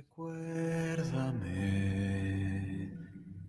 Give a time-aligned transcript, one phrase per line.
[0.00, 1.44] Recuérdame,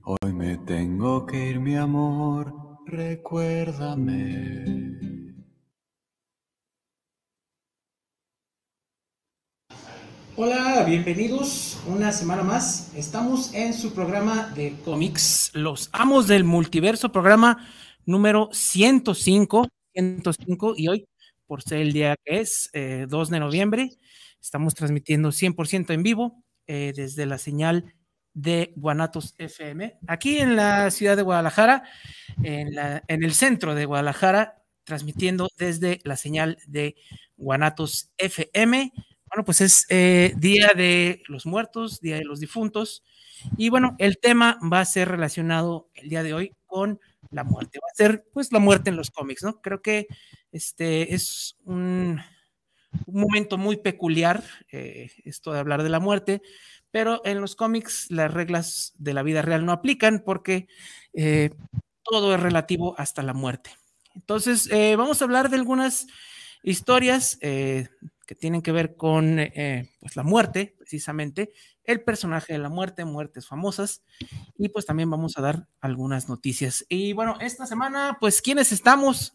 [0.03, 2.54] hoy me tengo que ir, mi amor,
[2.85, 4.66] recuérdame.
[10.36, 12.93] Hola, bienvenidos una semana más.
[12.97, 17.65] Estamos en su programa de cómics, Los Amos del Multiverso, programa
[18.05, 21.05] número 105, 105 y hoy,
[21.47, 23.89] por ser el día que es, 2 eh, de noviembre,
[24.41, 27.93] estamos transmitiendo 100% en vivo eh, desde la señal
[28.33, 31.83] de Guanatos FM, aquí en la ciudad de Guadalajara,
[32.44, 32.77] en,
[33.08, 36.96] el centro de Guadalajara, transmitiendo desde la señal de
[37.35, 38.94] Guanatos FM.
[39.27, 43.04] Bueno, pues es eh, Día de los Muertos, Día de los Difuntos.
[43.58, 46.99] Y bueno, el tema va a ser relacionado el día de hoy con
[47.32, 47.80] la muerte.
[47.82, 49.62] Va a ser pues la muerte en los cómics, ¿no?
[49.62, 50.08] Creo que
[50.52, 52.21] este es un,
[53.05, 56.41] un momento muy peculiar, eh, esto de hablar de la muerte,
[56.91, 60.68] pero en los cómics las reglas de la vida real no aplican porque
[61.13, 61.51] eh,
[62.04, 63.71] todo es relativo hasta la muerte.
[64.16, 66.07] Entonces, eh, vamos a hablar de algunas
[66.63, 69.38] historias que tienen que ver con
[69.99, 71.51] pues la muerte, precisamente,
[71.83, 74.03] el personaje de la muerte, muertes famosas,
[74.57, 76.85] y pues también vamos a dar algunas noticias.
[76.89, 79.33] Y bueno, esta semana, pues, ¿quiénes estamos?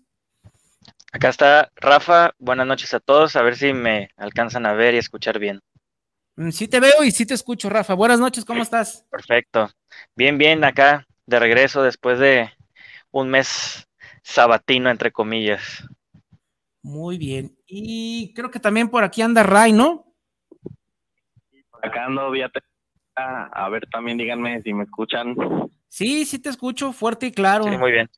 [1.12, 4.98] Acá está Rafa, buenas noches a todos, a ver si me alcanzan a ver y
[4.98, 5.60] escuchar bien.
[6.36, 7.94] Mm, sí te veo y sí te escucho, Rafa.
[7.94, 9.06] Buenas noches, ¿cómo estás?
[9.10, 9.70] Perfecto.
[10.14, 12.50] Bien, bien, acá de regreso después de
[13.10, 13.88] un mes
[14.22, 15.84] sabatino, entre comillas.
[16.82, 17.56] Muy bien.
[17.66, 20.04] Y creo que también por aquí anda Ray, ¿no?
[21.82, 22.50] acá ando vía
[23.16, 25.34] a ver también díganme si me escuchan.
[25.88, 27.64] Sí, sí te escucho fuerte y claro.
[27.64, 28.10] Sí, muy bien.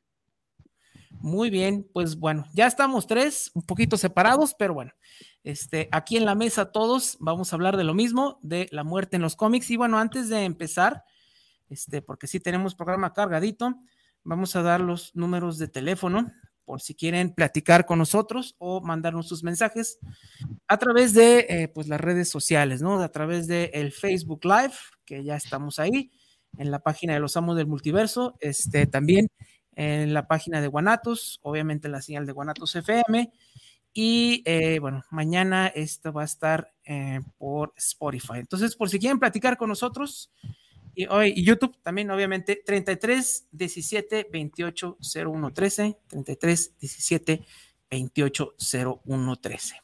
[1.21, 4.93] Muy bien, pues bueno, ya estamos tres, un poquito separados, pero bueno,
[5.43, 9.17] este, aquí en la mesa todos vamos a hablar de lo mismo, de la muerte
[9.17, 9.69] en los cómics.
[9.69, 11.03] Y bueno, antes de empezar,
[11.69, 13.75] este, porque sí tenemos programa cargadito,
[14.23, 16.31] vamos a dar los números de teléfono
[16.63, 19.99] por si quieren platicar con nosotros o mandarnos sus mensajes
[20.67, 23.01] a través de eh, pues las redes sociales, ¿no?
[23.01, 24.73] A través de el Facebook Live,
[25.03, 26.11] que ya estamos ahí,
[26.57, 29.27] en la página de los amos del multiverso, este también
[29.79, 33.31] en la página de Guanatos, obviamente la señal de Guanatos FM.
[33.93, 38.39] Y eh, bueno, mañana esto va a estar eh, por Spotify.
[38.39, 40.31] Entonces, por si quieren platicar con nosotros,
[40.95, 47.45] y, hoy, y YouTube también, obviamente, 33 17 28 01 13, 33 17
[47.89, 48.55] 28
[49.05, 49.75] 01 13.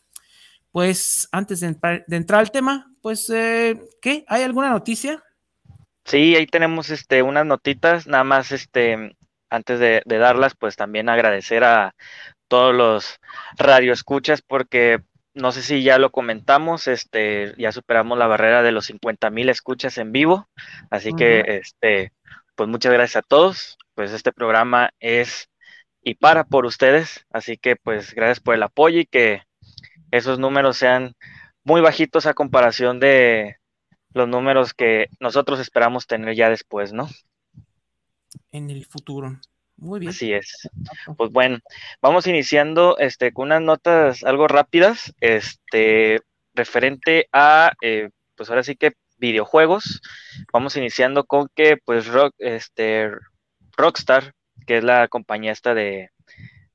[0.71, 4.25] Pues antes de, entrar al tema, pues, eh, ¿qué?
[4.27, 5.23] ¿Hay alguna noticia?
[6.03, 9.15] Sí, ahí tenemos este, unas notitas, nada más este,
[9.49, 11.95] antes de, darlas, pues también agradecer a
[12.47, 13.19] todos los
[13.57, 15.01] radioescuchas porque
[15.33, 19.49] no sé si ya lo comentamos, este, ya superamos la barrera de los 50 mil
[19.49, 20.47] escuchas en vivo,
[20.89, 22.13] así que, este,
[22.55, 25.49] pues muchas gracias a todos, pues este programa es
[26.01, 29.41] y para por ustedes, así que pues gracias por el apoyo y que
[30.11, 31.15] esos números sean
[31.63, 33.57] muy bajitos a comparación de
[34.13, 37.09] los números que nosotros esperamos tener ya después, ¿no?
[38.55, 39.39] En el futuro.
[39.77, 40.09] Muy bien.
[40.09, 40.69] Así es.
[41.17, 41.59] Pues bueno,
[42.01, 46.21] vamos iniciando este, con unas notas algo rápidas, este,
[46.53, 50.01] referente a, eh, pues ahora sí que videojuegos.
[50.53, 53.11] Vamos iniciando con que, pues, Rock, este,
[53.77, 54.33] Rockstar,
[54.65, 56.09] que es la compañía esta de,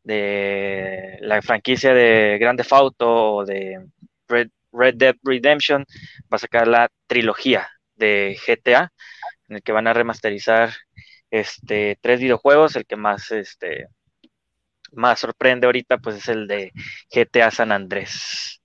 [0.03, 3.87] de la franquicia de Grand Theft Auto o de
[4.29, 5.85] Red, Red Dead Redemption,
[6.33, 8.93] va a sacar la trilogía de GTA,
[9.49, 10.71] en el que van a remasterizar
[11.31, 13.89] este, tres videojuegos, el que más, este,
[14.93, 16.73] más sorprende ahorita, pues es el de
[17.11, 18.63] GTA San Andrés.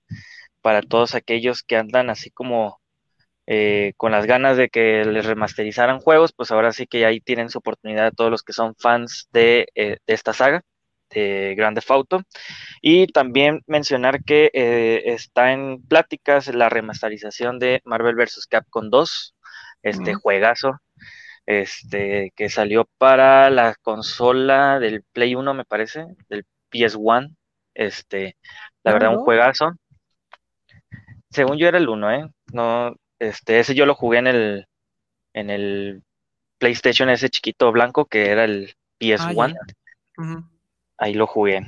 [0.62, 2.80] Para todos aquellos que andan así como
[3.48, 7.50] eh, con las ganas de que les remasterizaran juegos, pues ahora sí que ahí tienen
[7.50, 10.64] su oportunidad todos los que son fans de, eh, esta saga
[11.12, 12.22] de Grand Theft Auto.
[12.82, 18.48] Y también mencionar que eh, está en pláticas la remasterización de Marvel vs.
[18.50, 19.36] Capcom 2,
[19.84, 20.80] este juegazo
[21.46, 27.36] este, que salió para la consola del Play 1, me parece, del PS1.
[27.74, 28.38] Este,
[28.84, 29.74] la verdad, un juegazo.
[31.30, 32.30] Según yo era el 1, ¿eh?
[32.54, 34.68] No, este, ese yo lo jugué en el,
[35.34, 36.04] en el
[36.58, 39.56] PlayStation ese chiquito blanco que era el PS1.
[40.18, 40.44] Ah,
[40.98, 41.62] Ahí lo jugué.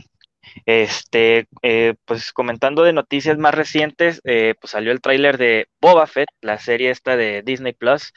[0.66, 6.08] Este, eh, pues comentando de noticias más recientes, eh, pues salió el tráiler de Boba
[6.08, 8.14] Fett, la serie esta de Disney Plus,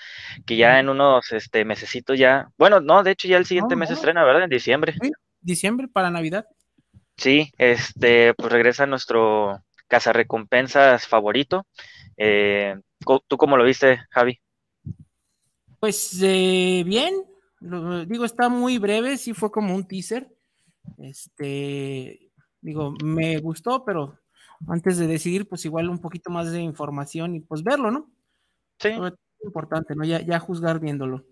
[0.47, 3.91] que ya en unos este mesecitos ya, bueno, no, de hecho ya el siguiente mes
[3.91, 4.45] estrena, ¿verdad?
[4.45, 4.95] En diciembre.
[5.41, 6.47] diciembre para Navidad.
[7.17, 11.67] Sí, este, pues regresa nuestro cazarrecompensas favorito.
[12.17, 12.77] Eh,
[13.27, 14.41] ¿Tú cómo lo viste, Javi?
[15.79, 17.15] Pues bien,
[17.61, 20.29] lo, digo, está muy breve, sí fue como un teaser.
[20.99, 22.31] Este,
[22.61, 24.19] digo, me gustó, pero
[24.69, 28.11] antes de decidir, pues igual un poquito más de información y pues verlo, ¿no?
[28.79, 28.89] Sí.
[28.89, 30.05] Es importante, ¿no?
[30.05, 31.25] Ya, ya juzgar viéndolo.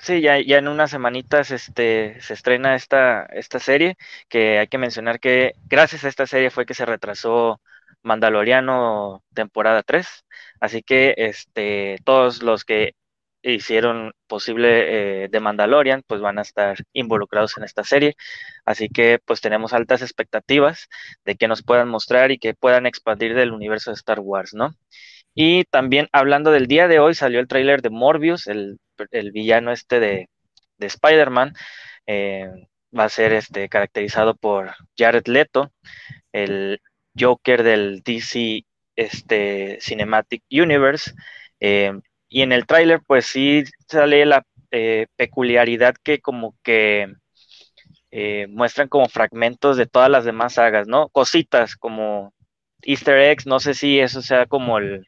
[0.00, 3.96] Sí, ya, ya en unas semanitas este, se estrena esta, esta serie,
[4.28, 7.60] que hay que mencionar que gracias a esta serie fue que se retrasó
[8.02, 10.24] Mandaloriano temporada 3,
[10.60, 12.94] así que este, todos los que
[13.42, 18.16] hicieron posible eh, Mandalorian, pues van a estar involucrados en esta serie.
[18.64, 20.88] Así que pues tenemos altas expectativas
[21.24, 24.74] de que nos puedan mostrar y que puedan expandir del universo de Star Wars, ¿no?
[25.34, 28.78] Y también hablando del día de hoy, salió el tráiler de Morbius, el,
[29.32, 30.28] villano este de,
[30.78, 31.54] de Spider-Man.
[32.06, 32.48] Eh,
[32.96, 35.72] va a ser este, caracterizado por Jared Leto,
[36.32, 36.80] el
[37.18, 38.64] Joker del DC
[38.96, 41.12] este, Cinematic Universe.
[41.60, 41.92] Eh,
[42.28, 47.12] y en el tráiler, pues sí sale la eh, peculiaridad que como que
[48.10, 51.08] eh, muestran como fragmentos de todas las demás sagas, ¿no?
[51.10, 52.34] Cositas como
[52.82, 55.06] easter eggs, no sé si eso sea como el,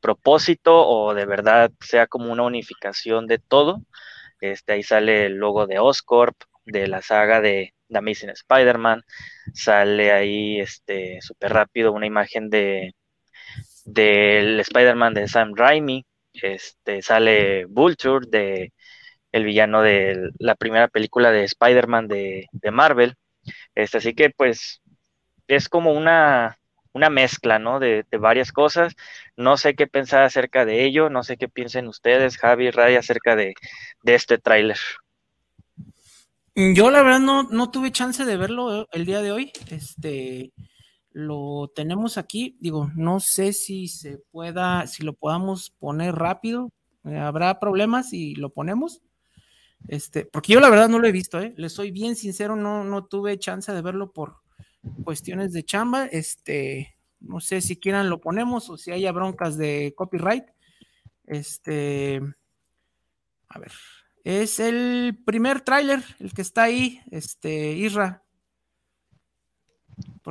[0.00, 3.82] propósito o de verdad sea como una unificación de todo.
[4.40, 9.02] Este, ahí sale el logo de Oscorp, de la saga de The Amazing Spider-Man,
[9.54, 12.94] sale ahí este súper rápido una imagen de
[13.84, 18.72] del Spider-Man de Sam Raimi, este, sale Vulture, de,
[19.32, 23.14] el villano de la primera película de Spider-Man de, Marvel.
[23.74, 24.80] Este, así que pues
[25.48, 26.58] es como una,
[26.92, 27.80] una mezcla, ¿no?
[27.80, 28.94] De, varias cosas.
[29.36, 33.36] No sé qué pensar acerca de ello, no sé qué piensen ustedes, Javi Ray, acerca
[33.36, 33.54] de,
[34.02, 34.78] de este tráiler.
[36.54, 39.52] Yo la verdad no, no tuve chance de verlo el día de hoy.
[39.70, 40.52] Este,
[41.12, 42.56] lo tenemos aquí.
[42.60, 46.72] Digo, no sé si se pueda, si lo podamos poner rápido.
[47.04, 49.02] Eh, habrá problemas si lo ponemos.
[49.88, 51.54] Este, porque yo la verdad no lo he visto, ¿eh?
[51.56, 54.36] Le soy bien sincero, no, no tuve chance de verlo por
[55.04, 56.06] cuestiones de chamba.
[56.06, 60.44] Este, no sé si quieran lo ponemos o si haya broncas de copyright.
[61.26, 62.20] Este,
[63.48, 63.72] a ver,
[64.24, 68.22] es el primer tráiler, el que está ahí, este, Isra.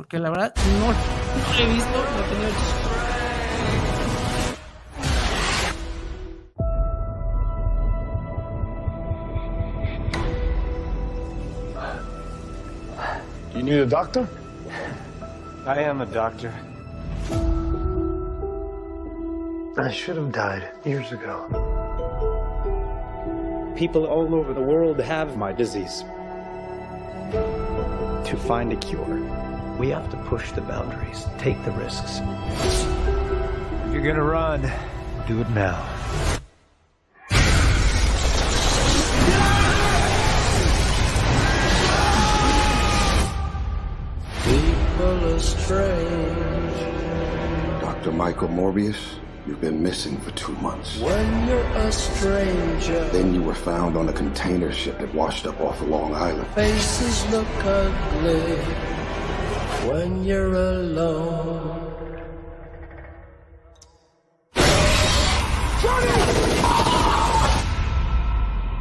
[0.00, 0.94] Porque la verdad no, no lo
[1.58, 2.48] he visto, no he tenido
[13.54, 14.26] You need a doctor?
[15.66, 16.50] I am a doctor.
[19.76, 21.44] I should have died years ago.
[23.76, 26.04] People all over the world have my disease.
[28.24, 29.49] To find a cure,
[29.80, 32.20] we have to push the boundaries, take the risks.
[33.86, 34.60] If you're gonna run,
[35.26, 35.80] do it now.
[44.44, 46.74] People are strange.
[47.80, 48.12] Dr.
[48.12, 48.98] Michael Morbius,
[49.46, 51.00] you've been missing for two months.
[51.00, 53.08] When you're a stranger.
[53.08, 56.46] Then you were found on a container ship that washed up off of Long Island.
[56.48, 58.99] Faces look ugly
[59.86, 61.86] when you're alone.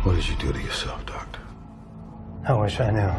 [0.03, 1.39] What did you do to yourself, Doctor?
[2.47, 3.13] I wish I knew.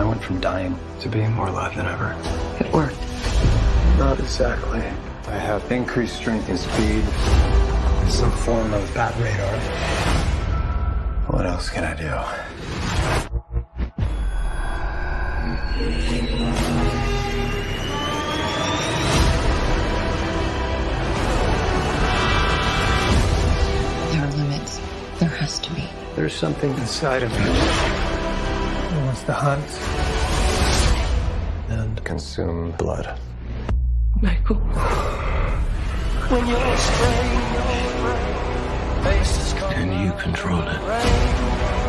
[0.00, 2.16] I went from dying to being more alive than ever.
[2.60, 2.96] It worked.
[3.98, 4.82] Not exactly.
[5.28, 7.04] I have increased strength and speed,
[8.02, 10.01] and some form of bat radar.
[11.32, 12.02] What else can I do?
[24.12, 24.78] There are limits.
[25.18, 25.88] There has to be.
[26.16, 29.64] There's something inside of me that wants to hunt
[31.70, 33.18] and consume blood.
[34.20, 34.56] Michael.
[36.28, 37.42] When you're strange.
[39.72, 40.80] Can you control it?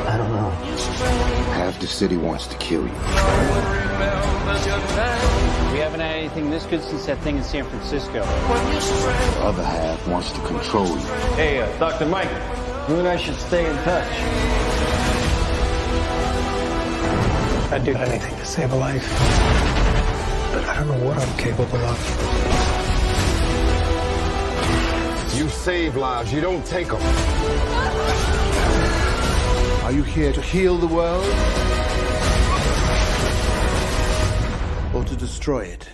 [0.07, 0.49] I don't know.
[1.51, 2.93] Half the city wants to kill you.
[2.93, 2.99] We
[5.79, 8.23] haven't had anything this good since that thing in San Francisco.
[8.23, 11.05] The other half wants to control you.
[11.35, 12.05] Hey, uh, Dr.
[12.05, 12.29] Mike,
[12.87, 14.07] you and I should stay in touch.
[17.73, 19.09] I'd do anything to save a life.
[20.53, 22.82] But I don't know what I'm capable of.
[25.35, 27.01] You save lives, you don't take them.
[29.83, 31.25] Are you here to heal the world?
[34.93, 35.89] Or to destroy it.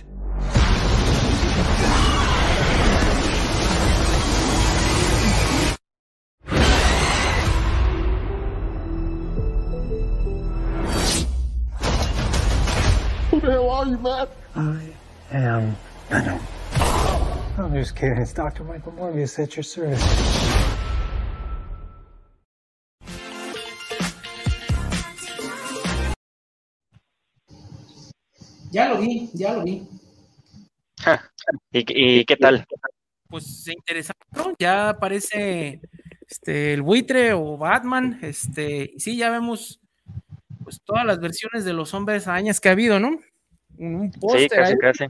[13.30, 14.28] Who the hell are you, man?
[14.54, 14.92] I
[15.32, 15.76] am
[16.10, 16.40] Venom.
[17.60, 18.16] I'm just kidding.
[18.18, 18.64] It's Dr.
[18.64, 20.02] Michael Morbius at your service.
[28.70, 29.86] Ya lo vi, ya lo vi.
[31.72, 32.64] ¿Y, ¿Y, qué tal?
[33.28, 34.54] Pues interesante, ¿no?
[34.58, 35.80] Ya aparece
[36.26, 39.80] este, el buitre o Batman, este, sí, ya vemos
[40.62, 43.18] pues todas las versiones de los hombres arañas que ha habido, ¿no?
[43.76, 45.06] Un, un sí, casi, casi.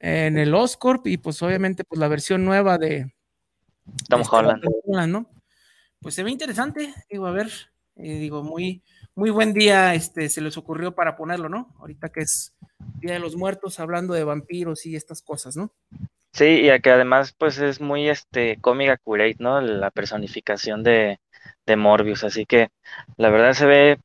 [0.00, 3.12] En el Oscorp y pues obviamente pues la versión nueva de
[4.08, 4.64] Tom este, Holland.
[5.08, 5.26] ¿no?
[6.00, 7.48] Pues se ve interesante, digo, a ver,
[7.96, 8.82] eh, digo, muy,
[9.14, 11.74] muy buen día este, se les ocurrió para ponerlo, ¿no?
[11.78, 12.54] Ahorita que es
[13.00, 15.72] Día de los Muertos, hablando de vampiros y estas cosas, ¿no?
[16.32, 19.60] Sí, y que además, pues es muy este cómic accurate, ¿no?
[19.60, 21.20] La personificación de,
[21.66, 22.70] de Morbius, así que
[23.16, 24.00] la verdad se ve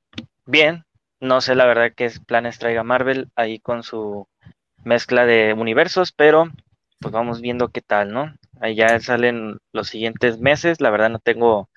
[0.45, 0.85] bien.
[1.21, 4.27] No sé la verdad qué planes traiga Marvel ahí con su
[4.85, 6.49] mezcla de universos, pero
[6.99, 8.33] pues vamos viendo qué tal, ¿no?
[8.61, 11.69] Ahí ya salen los siguientes meses, la verdad no tengo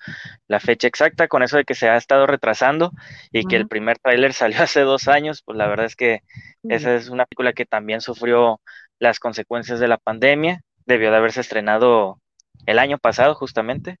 [0.47, 2.93] la fecha exacta, con eso de que se ha estado retrasando
[3.31, 6.21] y que el primer tráiler salió hace dos años, pues la verdad es que
[6.63, 8.61] esa es una película que también sufrió
[8.97, 12.19] las consecuencias de la pandemia, debió de haberse estrenado
[12.65, 13.97] el año pasado justamente,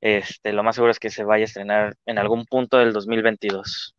[0.00, 3.94] este, lo más seguro es que se vaya a estrenar en algún punto del 2022.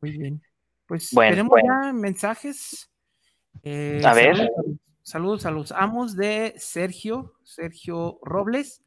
[0.00, 0.42] Muy bien,
[0.86, 1.82] pues bueno, tenemos bueno.
[1.82, 2.89] ya mensajes.
[3.62, 4.36] Eh, a ver.
[4.36, 8.82] Saludos, saludos, a los amos de Sergio, Sergio Robles.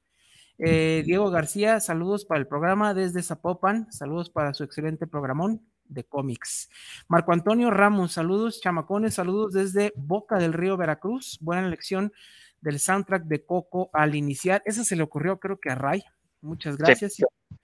[0.59, 6.03] Eh, Diego García, saludos para el programa desde Zapopan, saludos para su excelente programón de
[6.03, 6.69] cómics.
[7.07, 11.37] Marco Antonio Ramos, saludos, chamacones, saludos desde Boca del Río, Veracruz.
[11.41, 12.13] Buena elección
[12.61, 14.61] del soundtrack de Coco al iniciar.
[14.65, 16.03] Esa se le ocurrió, creo que a Ray.
[16.41, 17.13] Muchas gracias.
[17.13, 17.23] Sí,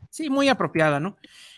[0.10, 1.18] sí muy apropiada, ¿no?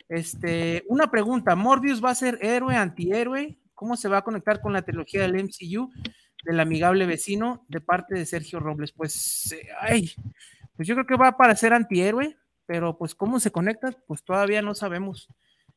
[0.09, 3.57] Este, una pregunta: ¿Morbius va a ser héroe, antihéroe?
[3.81, 5.89] ¿Cómo se va a conectar con la trilogía del MCU
[6.43, 8.91] del amigable vecino de parte de Sergio Robles?
[8.91, 10.11] Pues, eh, ay,
[10.75, 14.61] pues yo creo que va para ser antihéroe, pero pues cómo se conecta, pues todavía
[14.61, 15.29] no sabemos.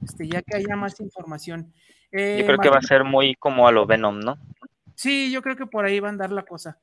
[0.02, 1.72] Este, ya que haya más información.
[2.12, 4.36] Eh, yo creo que va a ser muy como a lo Venom, ¿no?
[4.94, 6.78] Sí, yo creo que por ahí va a andar la cosa.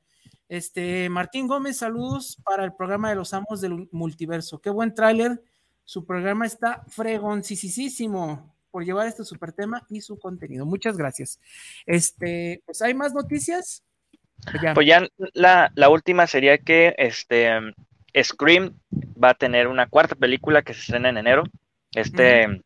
[0.48, 4.60] Este, Martín Gómez, saludos para el programa de los amos del multiverso.
[4.60, 5.40] Qué buen tráiler.
[5.84, 10.66] Su programa está fregoncisísimo por llevar este super tema y su contenido.
[10.66, 11.38] Muchas gracias.
[11.86, 13.84] Este, pues hay más noticias.
[14.50, 17.50] Pues ya, pues ya la, la, última sería que este
[18.20, 18.76] Scream
[19.22, 21.44] va a tener una cuarta película que se estrena en enero.
[21.94, 22.62] Este uh -huh.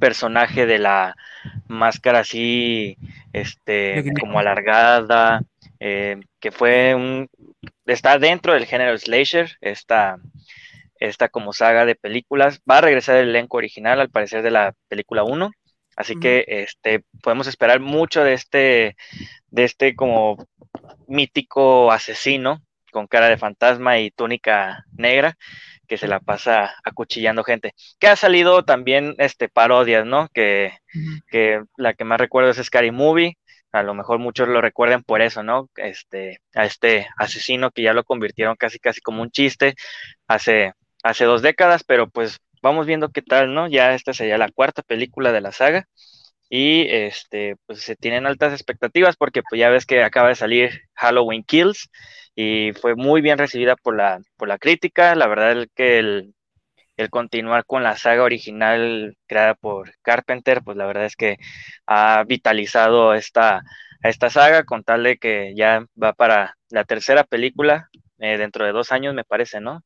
[0.00, 1.14] personaje de la
[1.68, 2.96] máscara así,
[3.32, 5.42] este, como alargada,
[5.78, 7.28] eh, que fue un,
[7.86, 10.18] está dentro del género slasher, esta,
[10.98, 14.74] esta como saga de películas, va a regresar el elenco original al parecer de la
[14.88, 15.50] película 1,
[15.96, 16.22] así uh -huh.
[16.22, 18.96] que este, podemos esperar mucho de este,
[19.48, 20.36] de este como
[21.06, 22.62] mítico asesino
[22.94, 25.36] con cara de fantasma y túnica negra,
[25.88, 27.74] que se la pasa acuchillando gente.
[27.98, 30.28] Que ha salido también este parodias, ¿no?
[30.32, 31.20] Que, uh -huh.
[31.28, 33.36] que la que más recuerdo es Scary Movie.
[33.72, 35.68] A lo mejor muchos lo recuerden por eso, ¿no?
[35.76, 39.74] Este, a este asesino que ya lo convirtieron casi casi como un chiste
[40.28, 40.72] hace,
[41.04, 43.68] hace dos décadas, pero pues vamos viendo qué tal, ¿no?
[43.68, 45.86] Ya esta sería la cuarta película de la saga.
[46.50, 50.82] Y este, pues se tienen altas expectativas porque pues ya ves que acaba de salir
[50.94, 51.90] Halloween Kills
[52.36, 55.14] y fue muy bien recibida por la, por la crítica.
[55.16, 56.34] La verdad es que el,
[57.10, 61.38] continuar con la saga original creada por Carpenter, pues la verdad es que
[61.86, 63.62] ha vitalizado esta,
[64.02, 68.72] esta saga con tal de que ya va para la tercera película eh, dentro de
[68.72, 69.82] dos años, me parece, ¿no?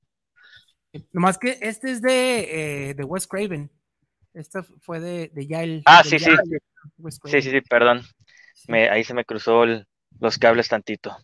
[1.12, 3.71] Nomás que este es de, eh, de Wes Craven.
[4.35, 5.83] Esta fue de, de ya el.
[5.85, 6.31] Ah, sí, sí.
[7.25, 8.02] Sí, sí, sí, perdón.
[8.69, 9.87] Me, ahí se me cruzó el,
[10.21, 11.17] los cables tantito.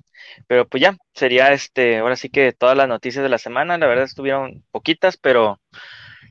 [0.47, 3.87] Pero pues ya, sería este, ahora sí que todas las noticias de la semana, la
[3.87, 5.61] verdad estuvieron poquitas, pero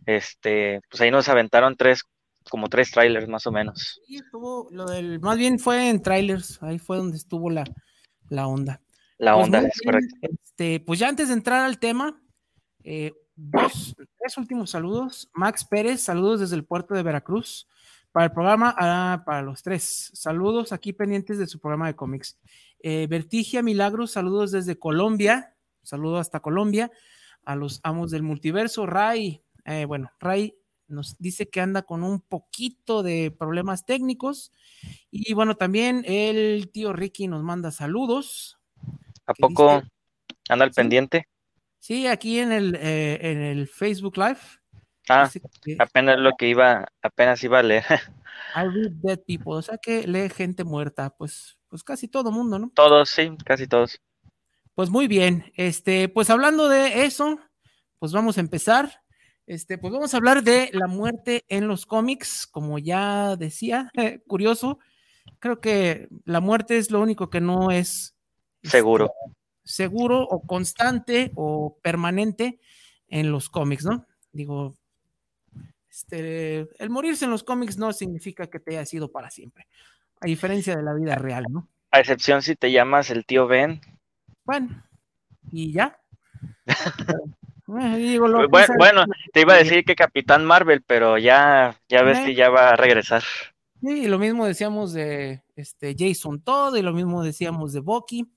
[0.06, 2.04] este, pues ahí nos aventaron tres,
[2.50, 4.02] como tres trailers más o menos.
[4.08, 7.64] Sí, estuvo, lo del, más bien fue en trailers, ahí fue donde estuvo la,
[8.30, 8.82] la onda.
[9.18, 10.16] La onda, pues es bien, correcto.
[10.44, 12.20] Este, pues ya antes de entrar al tema,
[12.84, 15.30] eh, dos, tres últimos saludos.
[15.34, 17.68] Max Pérez, saludos desde el puerto de Veracruz.
[18.12, 20.12] Para el programa, ah, para los tres.
[20.14, 22.38] Saludos aquí pendientes de su programa de cómics.
[22.80, 25.56] Eh, Vertigia Milagros, saludos desde Colombia.
[25.82, 26.92] Saludo hasta Colombia.
[27.44, 28.86] A los amos del multiverso.
[28.86, 30.56] Ray, eh, bueno, Ray
[30.88, 34.52] nos dice que anda con un poquito de problemas técnicos.
[35.10, 38.60] Y bueno, también el tío Ricky nos manda saludos.
[39.26, 39.82] ¿A poco
[40.50, 41.28] anda al pendiente?
[41.84, 44.40] Sí, aquí en el, eh, en el Facebook Live.
[45.10, 45.30] Ah,
[45.80, 47.84] apenas lo que iba, apenas iba a leer.
[48.56, 52.58] I read dead people, o sea que lee gente muerta, pues, pues casi todo mundo,
[52.58, 52.72] ¿no?
[52.74, 54.00] Todos, sí, casi todos.
[54.76, 57.38] Pues muy bien, este, pues hablando de eso,
[58.00, 59.02] pues vamos a empezar.
[59.46, 63.92] Este, pues vamos a hablar de la muerte en los cómics, como ya decía,
[64.26, 64.80] curioso.
[65.40, 68.16] Creo que la muerte es lo único que no es
[68.62, 68.82] este,
[69.64, 70.24] seguro.
[70.24, 72.60] o constante o permanente
[73.08, 74.06] en los cómics, ¿no?
[74.32, 74.76] Digo,
[75.90, 79.68] este, el morirse en los cómics no significa que te haya sido para siempre,
[80.20, 81.70] a diferencia de la vida real, ¿no?
[81.92, 83.80] A excepción si te llamas el tío Ben.
[84.44, 84.84] Bueno,
[85.52, 86.00] y ya.
[87.82, 92.50] Eh, bueno, te iba a decir que Capitán Marvel, pero ya, ya ves que ya
[92.50, 93.24] va a regresar.
[93.82, 98.32] Sí, lo mismo decíamos de este Jason Todd y lo mismo decíamos de Bucky.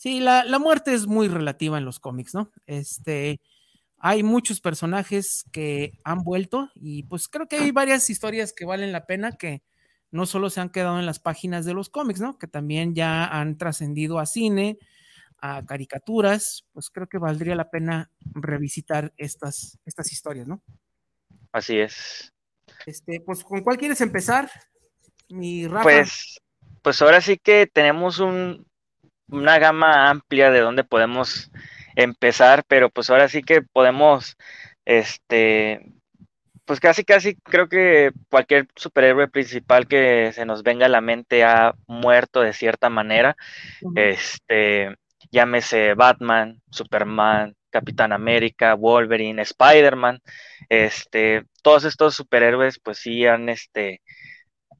[0.00, 2.50] Sí, la, la, muerte es muy relativa en los cómics, ¿no?
[2.64, 3.38] Este,
[3.98, 8.92] hay muchos personajes que han vuelto y pues creo que hay varias historias que valen
[8.92, 9.62] la pena que
[10.10, 12.38] no solo se han quedado en las páginas de los cómics, ¿no?
[12.38, 14.78] Que también ya han trascendido a cine,
[15.36, 20.62] a caricaturas, pues creo que valdría la pena revisitar estas, estas historias, ¿no?
[21.52, 22.32] Así es.
[22.86, 24.50] Este, pues, ¿con cuál quieres empezar,
[25.28, 25.82] mi Rafa?
[25.82, 26.40] Pues,
[26.80, 28.69] pues ahora sí que tenemos un,
[29.30, 31.50] una gama amplia de donde podemos
[31.96, 34.36] empezar, pero pues ahora sí que podemos,
[34.84, 35.80] este,
[36.64, 41.44] pues casi, casi creo que cualquier superhéroe principal que se nos venga a la mente
[41.44, 43.36] ha muerto de cierta manera.
[43.96, 44.96] Este,
[45.30, 50.20] llámese Batman, Superman, Capitán América, Wolverine, Spider-Man,
[50.68, 54.02] este, todos estos superhéroes pues sí han, este,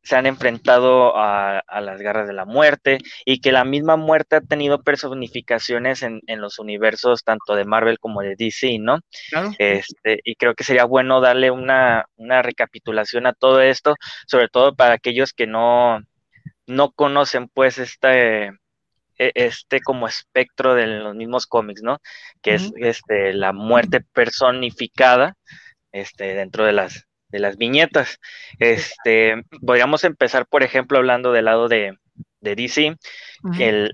[0.02, 4.40] se han enfrentado a, las garras de la muerte y que la misma muerte ha
[4.40, 9.00] tenido personificaciones en, los universos tanto de Marvel como de DC, ¿no?
[9.58, 14.94] Este, y creo que sería bueno darle una, recapitulación a todo esto, sobre todo para
[14.94, 16.00] aquellos que no,
[16.66, 18.46] no conocen pues este,
[19.18, 21.98] e, este como espectro de los mismos cómics, ¿no?
[22.40, 25.36] Que es este, la muerte personificada
[25.92, 28.18] este, dentro de las, de las viñetas.
[28.58, 31.96] Este, podríamos empezar, por ejemplo, hablando del lado de,
[32.40, 32.96] de DC,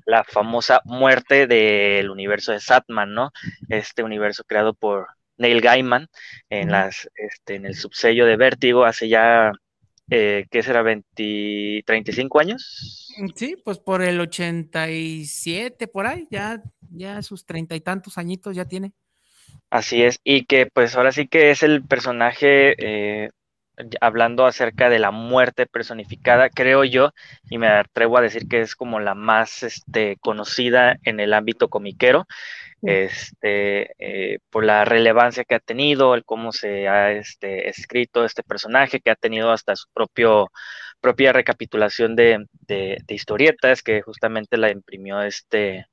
[0.07, 3.31] la famosa muerte del universo de Satman, ¿no?
[3.68, 6.09] Este universo creado por Neil Gaiman
[6.49, 9.53] en, las, este, en el subsello de Vértigo hace ya,
[10.11, 10.83] eh, ¿qué será?
[10.83, 13.12] 20, 35 años.
[13.35, 18.64] Sí, pues por el 87, por ahí, ya, ya sus treinta y tantos añitos ya
[18.64, 18.92] tiene.
[19.77, 23.31] Así es, y que pues ahora sí que es el personaje, eh,
[24.01, 27.11] hablando acerca de la muerte personificada, creo yo,
[27.51, 31.69] y me atrevo a decir que es como la más este, conocida en el ámbito
[31.69, 32.25] comiquero,
[32.81, 38.43] este, eh, por la relevancia que ha tenido, el cómo se ha este, escrito este
[38.43, 40.51] personaje, que ha tenido hasta su propio,
[41.01, 45.85] propia recapitulación de, de, historietas, que justamente la imprimió este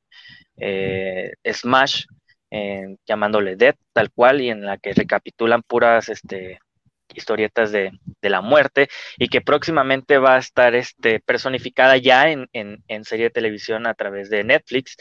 [0.55, 2.05] eh, Smash
[3.05, 6.59] llamándole Dead, tal cual, y en la que recapitulan puras este,
[7.15, 12.47] historietas de, la muerte, y que próximamente va a estar este, personificada ya en,
[13.03, 14.95] serie de televisión a través de Netflix,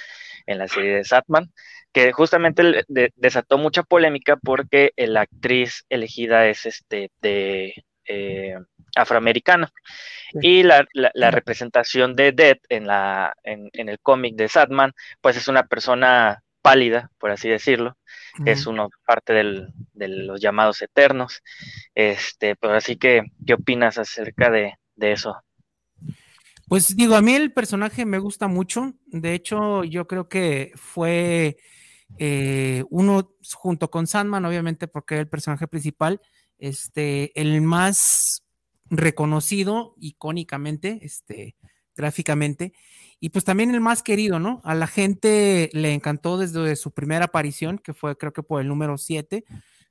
[0.46, 1.52] en la serie de Satman,
[1.92, 2.84] que justamente
[3.16, 7.74] desató mucha polémica porque la actriz elegida es este de
[8.06, 8.56] eh,
[8.96, 9.70] afroamericana.
[10.40, 10.86] Y la,
[11.30, 16.42] representación de Dead en, la, en, en el cómic de Satman, pues es una persona
[16.62, 17.98] pálida, por así decirlo,
[18.46, 21.42] es uno parte de los llamados eternos.
[21.94, 25.36] Este, pero así que, ¿qué opinas acerca de, eso?
[26.68, 28.94] Pues digo, a mí el personaje me gusta mucho.
[29.06, 31.58] De hecho, yo creo que fue
[32.18, 36.20] eh, uno junto con Sandman, obviamente, porque era el personaje principal,
[36.58, 38.44] este, el más
[38.88, 41.56] reconocido icónicamente, este,
[41.96, 42.72] gráficamente,
[43.24, 44.60] y pues también el más querido, ¿no?
[44.64, 48.66] A la gente le encantó desde su primera aparición, que fue creo que por el
[48.66, 49.44] número 7,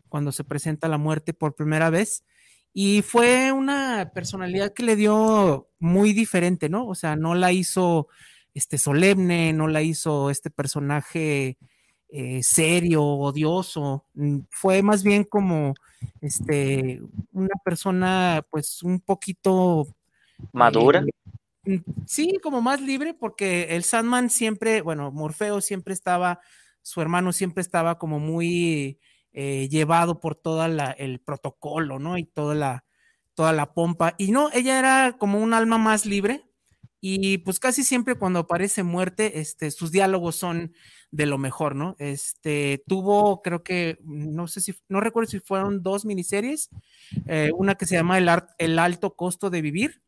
[0.09, 2.25] cuando se presenta la muerte por primera vez.
[2.73, 6.85] Y fue una personalidad que le dio muy diferente, ¿no?
[6.85, 8.09] O sea, no la hizo
[8.53, 11.57] este solemne, no la hizo este personaje
[12.09, 14.05] eh, serio, odioso.
[14.13, 15.73] Mm, fue más bien como
[16.19, 19.87] este una persona, pues, un poquito
[20.51, 20.99] madura.
[20.99, 21.30] Eh, Mm,
[22.05, 26.39] sí, como más libre, porque el Sandman siempre, bueno, Morfeo siempre estaba,
[26.81, 28.99] su hermano siempre estaba como muy
[29.33, 32.17] eh, llevado por todo el protocolo, ¿no?
[32.17, 32.85] Y toda la,
[33.33, 34.15] toda la pompa.
[34.17, 36.43] Y no, ella era como un alma más libre.
[37.03, 40.73] Y pues casi siempre cuando aparece muerte, este, sus diálogos son
[41.09, 41.95] de lo mejor, ¿no?
[41.97, 46.69] Este, tuvo, creo que, no sé si, no recuerdo si fueron dos miniseries,
[47.25, 50.03] eh, una que se llama el, el, Alto Costo de Vivir,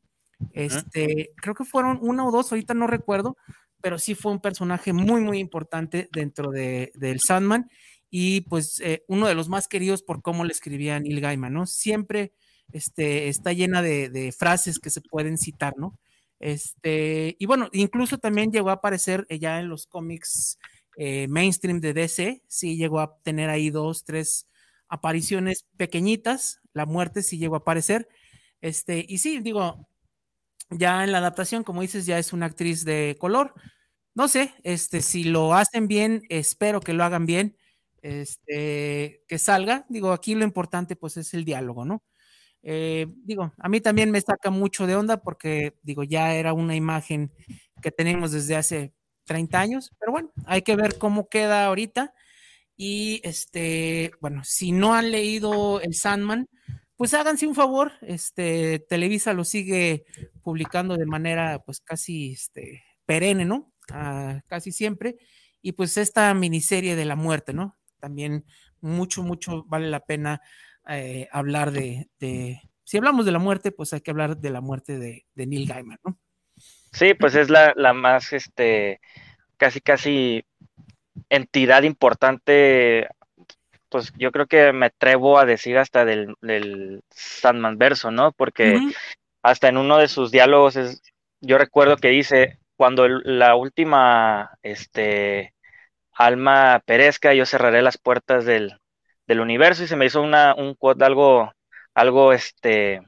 [0.52, 3.38] este, creo que fueron una o dos, ahorita no recuerdo,
[3.82, 7.70] pero sí fue un personaje muy, muy importante dentro de, del Sandman
[8.10, 11.66] y pues eh, uno de los más queridos por cómo le escribía Neil Gaiman, ¿no?
[11.66, 12.32] Siempre
[12.72, 15.98] este, está llena de, frases que se pueden citar, ¿no?
[16.40, 20.60] Este, y bueno, incluso también llegó a aparecer ya en los cómics
[20.96, 24.48] eh, mainstream de DC, sí llegó a tener ahí dos, tres
[24.88, 28.08] apariciones pequeñitas, la muerte sí llegó a aparecer,
[28.62, 29.88] este, y sí, digo,
[30.78, 33.54] ya en la adaptación, como dices, ya es una actriz de color,
[34.16, 37.58] no sé, este, si lo hacen bien, espero que lo hagan bien,
[38.02, 42.04] este, que salga, digo, aquí lo importante pues es el diálogo, ¿no?
[42.64, 46.76] Eh, digo, a mí también me saca mucho de onda porque, digo, ya era una
[46.76, 47.32] imagen
[47.82, 48.94] que tenemos desde hace
[49.26, 52.14] 30 años, pero bueno, hay que ver cómo queda ahorita.
[52.78, 56.48] Y este, bueno, si no han leído El Sandman,
[56.96, 60.06] pues háganse un favor, este, Televisa lo sigue
[60.44, 63.72] publicando de manera pues casi este, perenne, ¿no?
[63.92, 65.18] Ah, casi siempre.
[65.62, 67.78] Y pues esta miniserie de la muerte, ¿no?
[68.00, 68.46] También
[68.82, 70.42] mucho, mucho vale la pena
[70.90, 74.62] eh, hablar de, de, si hablamos de la muerte, pues hay que hablar de la
[74.62, 76.20] muerte de, de Neil Gaiman, ¿no?
[76.92, 79.00] Sí, pues es la, la más, este,
[79.58, 80.46] casi, casi
[81.30, 83.08] entidad importante,
[83.90, 88.32] pues yo creo que me atrevo a decir hasta del, del Sandman verso, ¿no?
[88.34, 88.78] Porque
[89.44, 91.04] hasta en uno de sus diálogos es,
[91.42, 95.54] yo recuerdo que dice, cuando la última, este,
[96.14, 98.80] alma perezca, yo cerraré las puertas del,
[99.28, 101.52] universo y se me hizo una, un quote algo,
[101.96, 103.02] algo, este,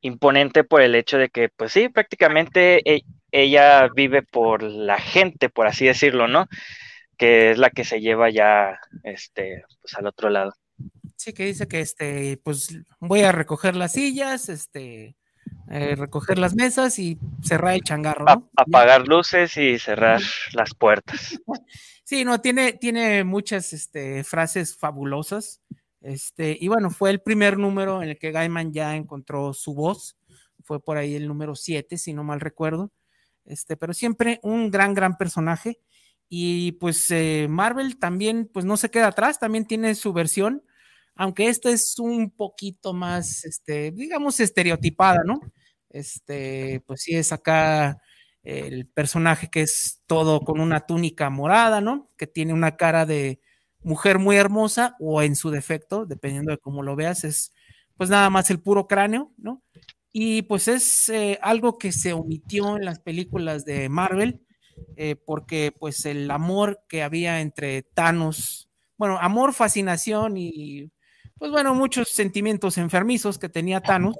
[0.00, 3.02] imponente por el hecho de que, pues sí, prácticamente e,
[3.32, 6.46] ella vive por la gente, por así decirlo, ¿no?
[7.16, 10.54] Que es la que se lleva ya, este, pues al otro lado.
[11.16, 15.17] Sí, que dice que, este, pues voy a recoger las sillas, este,
[15.70, 18.24] eh, recoger las mesas y cerrar el changarro.
[18.24, 18.50] ¿no?
[18.56, 20.20] apagar luces y cerrar
[20.52, 21.38] las puertas.
[22.08, 25.60] Sí, no, tiene, tiene muchas este, frases fabulosas.
[26.00, 30.16] Este, y bueno, fue el primer número en el que Gaiman ya encontró su voz.
[30.64, 32.90] Fue por ahí el número 7, si no mal recuerdo.
[33.44, 35.80] Este, pero siempre un gran, gran personaje.
[36.30, 40.62] Y pues eh, Marvel también, pues no se queda atrás, también tiene su versión,
[41.18, 45.40] aunque esta es un poquito más, este, digamos, estereotipada, ¿no?
[45.90, 48.00] Este, pues sí es acá
[48.42, 52.10] el personaje que es todo con una túnica morada, ¿no?
[52.16, 53.40] Que tiene una cara de,
[53.82, 57.52] mujer muy hermosa o en su defecto, dependiendo de cómo lo veas, es
[57.96, 59.62] pues nada más el puro cráneo, ¿no?
[60.12, 64.40] Y pues es eh, algo que se omitió en las películas de Marvel,
[64.96, 70.90] eh, porque pues el amor que había entre Thanos, bueno, amor, fascinación y
[71.38, 74.16] pues bueno, muchos sentimientos enfermizos que tenía Thanos.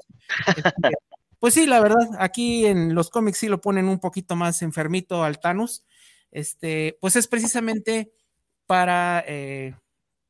[0.55, 0.91] Este,
[1.39, 5.23] pues sí, la verdad, aquí en los cómics sí lo ponen un poquito más enfermito
[5.23, 5.85] al Thanos.
[6.31, 8.11] Este, pues es precisamente
[8.65, 9.75] para, eh,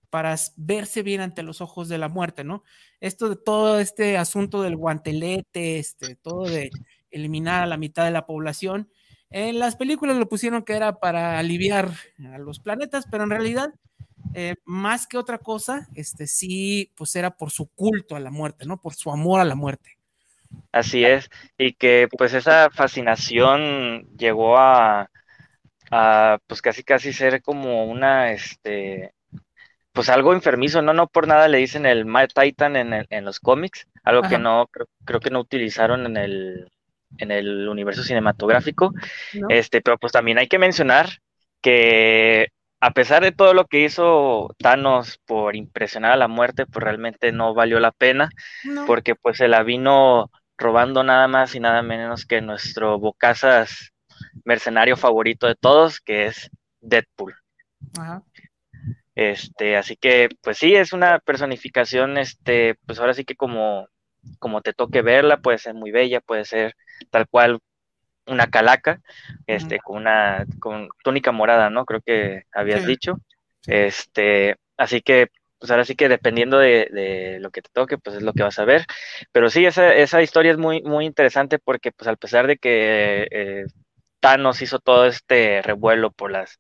[0.10, 2.64] para verse bien ante los ojos de la muerte, ¿no?
[3.00, 6.70] Esto de todo este asunto del guantelete, este, todo de
[7.12, 8.90] eliminar a la mitad de la población.
[9.30, 11.92] En las películas lo pusieron que era para aliviar
[12.34, 13.74] a los planetas, pero en realidad,
[14.34, 18.66] eh, más que otra cosa, este sí, pues era por su culto a la muerte,
[18.66, 18.80] ¿no?
[18.80, 19.98] Por su amor a la muerte.
[20.72, 25.10] Así es, y que pues esa fascinación llegó a,
[25.92, 29.14] a pues casi casi ser como una, este,
[29.92, 33.40] pues algo enfermizo, no, no por nada le dicen el Mad Titan en, en los
[33.40, 34.68] cómics, algo que no,
[35.06, 36.72] creo, que no utilizaron en el,
[37.18, 38.94] en el universo cinematográfico,
[39.50, 41.10] este, pero pues también hay que mencionar
[41.62, 42.50] que
[42.82, 47.32] a pesar de todo lo que hizo Thanos por impresionar a la muerte, pues realmente
[47.32, 48.30] no valió la pena,
[48.88, 53.92] porque pues se la vino robando nada más y nada menos que nuestro Bocazas
[54.46, 56.50] mercenario favorito de todos, que es
[56.82, 57.36] Deadpool.
[59.16, 63.88] Este, así que, pues sí, es una personificación, este, pues ahora sí que como,
[64.40, 66.76] como te toque verla, puede ser muy bella, puede ser
[67.10, 67.60] tal cual
[68.30, 69.02] una calaca,
[69.48, 71.86] este, con una, con túnica morada, ¿no?
[71.86, 73.20] Creo que habías dicho.
[73.68, 78.24] Este, así que, pues ahora sí que dependiendo de, lo que te toque, pues es
[78.24, 78.86] lo que vas a ver.
[79.32, 83.28] Pero sí, esa, esa historia es muy, muy interesante porque, pues a pesar de que
[83.32, 83.66] eh,
[84.20, 86.58] Thanos hizo todo este revuelo por las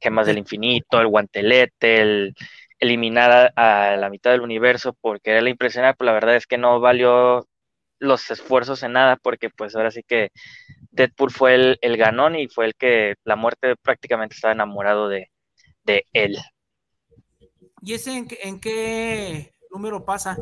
[0.00, 2.34] gemas del infinito, el guantelete, el
[2.80, 6.58] eliminada a la mitad del universo porque era la impresionante, pues la verdad es que
[6.58, 7.46] no valió
[8.00, 10.30] los esfuerzos en nada porque pues ahora sí que
[10.90, 15.30] Deadpool fue el, el ganón y fue el que la muerte prácticamente estaba enamorado de,
[15.84, 16.36] de él.
[17.82, 20.36] ¿Y ese en, en qué número pasa?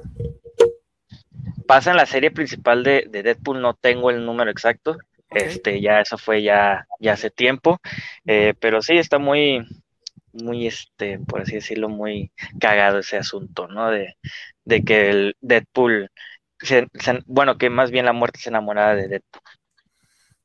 [1.66, 4.96] Pasa en la serie principal de, de Deadpool, no tengo el número exacto,
[5.30, 5.48] okay.
[5.48, 7.78] este ya eso fue ya, ya hace tiempo,
[8.24, 9.66] eh, pero sí está muy,
[10.32, 13.90] muy, este, por así decirlo, muy cagado ese asunto, ¿no?
[13.90, 14.16] De,
[14.64, 16.10] de que el Deadpool,
[16.60, 19.42] se, se, bueno, que más bien la muerte se enamorada de Deadpool.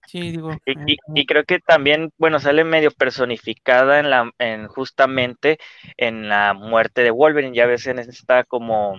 [0.08, 0.52] Sí, digo.
[0.65, 5.58] Y, y, y, creo que también, bueno, sale medio personificada en la, en justamente
[5.97, 7.56] en la muerte de Wolverine.
[7.56, 8.97] Ya ves, en esta como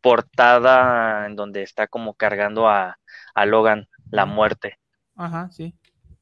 [0.00, 2.98] portada en donde está como cargando a,
[3.34, 4.78] a Logan la muerte.
[5.16, 5.74] Ajá, sí.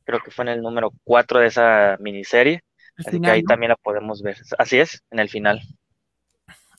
[0.05, 2.63] Creo que fue en el número 4 de esa miniserie.
[2.97, 3.49] El así final, que ahí ¿no?
[3.49, 4.37] también la podemos ver.
[4.59, 5.61] Así es, en el final.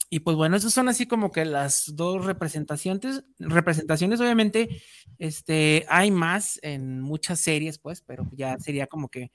[0.10, 4.82] Y pues bueno, esas son así como que las dos representaciones, representaciones, obviamente,
[5.18, 9.32] este, hay más en muchas series, pues, pero ya sería como que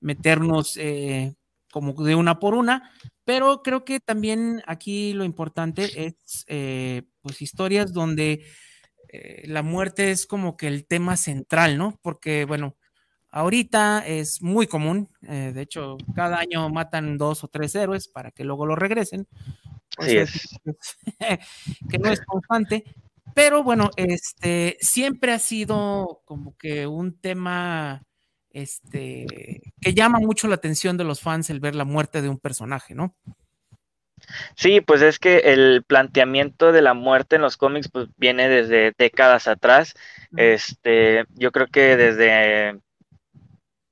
[0.00, 1.34] meternos eh,
[1.70, 2.90] como de una por una,
[3.24, 8.44] pero creo que también aquí lo importante es, eh, pues, historias donde
[9.08, 11.98] eh, la muerte es como que el tema central, ¿no?
[12.02, 12.76] Porque, bueno,
[13.34, 18.30] ahorita es muy común, eh, de hecho, cada año matan dos o tres héroes para
[18.30, 19.26] que luego lo regresen,
[19.98, 20.56] Así es.
[21.90, 22.84] que no es constante,
[23.34, 28.04] pero bueno, este siempre ha sido como que un tema
[28.50, 32.38] este que llama mucho la atención de los fans el ver la muerte de un
[32.38, 33.16] personaje, ¿no?
[34.54, 38.92] Sí, pues es que el planteamiento de la muerte en los cómics pues viene desde
[38.96, 39.94] décadas atrás.
[40.36, 42.80] Este, yo creo que desde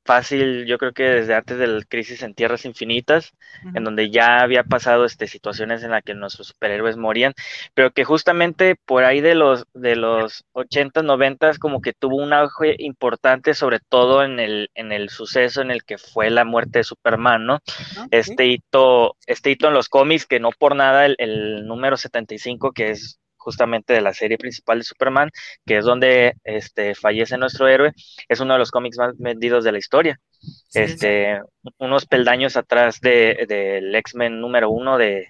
[0.05, 3.33] fácil, yo creo que desde antes del crisis en Tierras Infinitas,
[3.65, 3.79] uh -huh.
[3.79, 7.35] en donde ya había pasado este, situaciones en las que nuestros superhéroes morían,
[7.75, 12.33] pero que justamente por ahí de los de los 80, 90 como que tuvo un
[12.33, 16.81] auge importante, sobre todo en el, en el suceso en el que fue la muerte
[16.81, 17.55] de Superman, ¿no?
[17.55, 18.09] Uh -huh.
[18.11, 22.73] Este hito, este hito en los cómics, que no por nada el, el número 75,
[22.73, 25.31] que es justamente de la serie principal de Superman,
[25.67, 27.93] que es donde este, fallece nuestro héroe,
[28.29, 30.21] es uno de los cómics más vendidos de la historia.
[30.41, 31.71] Sí, este, sí.
[31.79, 35.29] unos peldaños atrás del de, X-Men número uno de,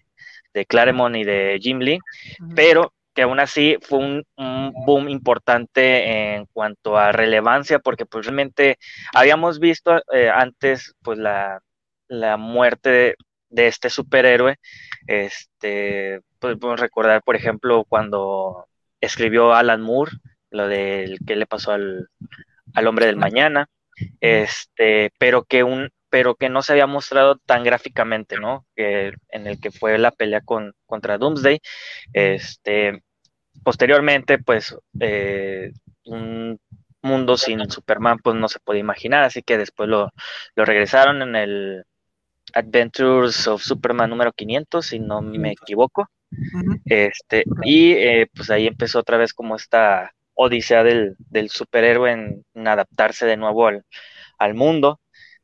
[0.54, 2.54] de, Claremont y de Jim Lee, uh -huh.
[2.54, 8.24] pero que aún así fue un, un, boom importante en cuanto a relevancia, porque pues
[8.24, 8.78] realmente
[9.14, 11.60] habíamos visto eh, antes pues la,
[12.08, 13.16] la muerte
[13.52, 14.56] de, este superhéroe,
[15.06, 18.66] este, podemos recordar, por ejemplo, cuando
[19.00, 20.12] escribió Alan Moore,
[20.50, 22.08] lo del que le pasó al,
[22.74, 23.68] al hombre del mañana,
[24.20, 28.66] este, pero que un, pero que no se había mostrado tan gráficamente, ¿no?
[28.76, 31.60] Que, en el que fue la pelea con, contra Doomsday.
[32.12, 33.02] Este,
[33.64, 35.72] posteriormente, pues, eh,
[36.04, 36.60] un
[37.02, 40.10] mundo sin Superman, pues no se puede imaginar, así que después lo,
[40.54, 41.84] lo regresaron en el
[42.54, 46.08] Adventures of Superman número 500, si no me equivoco.
[46.30, 46.80] Uh -huh.
[46.86, 52.44] Este, y eh, pues ahí empezó otra vez como esta odisea del, del superhéroe en,
[52.54, 53.84] en, adaptarse de nuevo al,
[54.38, 55.00] al mundo.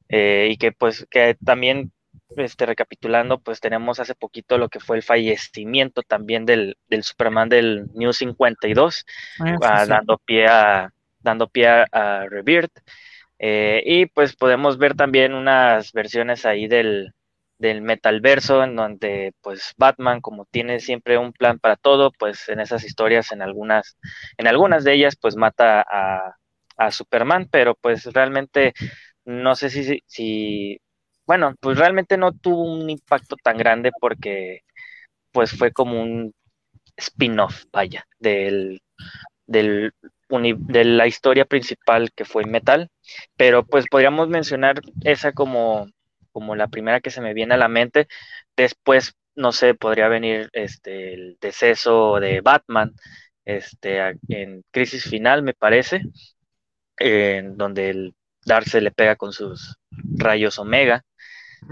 [0.08, 1.92] Eh, y que pues que también
[2.36, 7.48] este, recapitulando, pues tenemos hace poquito lo que fue el fallecimiento también del, del Superman
[7.48, 9.04] del New 52,
[9.40, 9.88] ah, sí, sí.
[9.88, 12.78] dando pie a dando pie a, a Rebirth.
[13.38, 17.12] Eh, y pues podemos ver también unas versiones ahí del,
[17.58, 22.60] del Metalverso, en donde pues Batman, como tiene siempre un plan para todo, pues en
[22.60, 23.96] esas historias, en algunas,
[24.38, 26.36] en algunas de ellas, pues mata a,
[26.76, 28.74] a Superman, pero pues realmente
[29.24, 30.80] no sé si, si, si,
[31.26, 34.62] bueno, pues realmente no tuvo un impacto tan grande porque
[35.32, 36.34] pues fue como un
[36.96, 38.82] spin-off, vaya, del,
[39.46, 39.92] del
[40.28, 42.90] de la historia principal que fue Metal,
[43.36, 45.86] pero pues podríamos mencionar esa como,
[46.32, 48.08] como la primera que se me viene a la mente.
[48.56, 52.92] Después, no sé, podría venir este el deceso de Batman,
[53.44, 56.02] este en Crisis Final, me parece,
[56.98, 58.14] en donde el
[58.44, 61.04] Darcy le pega con sus rayos Omega,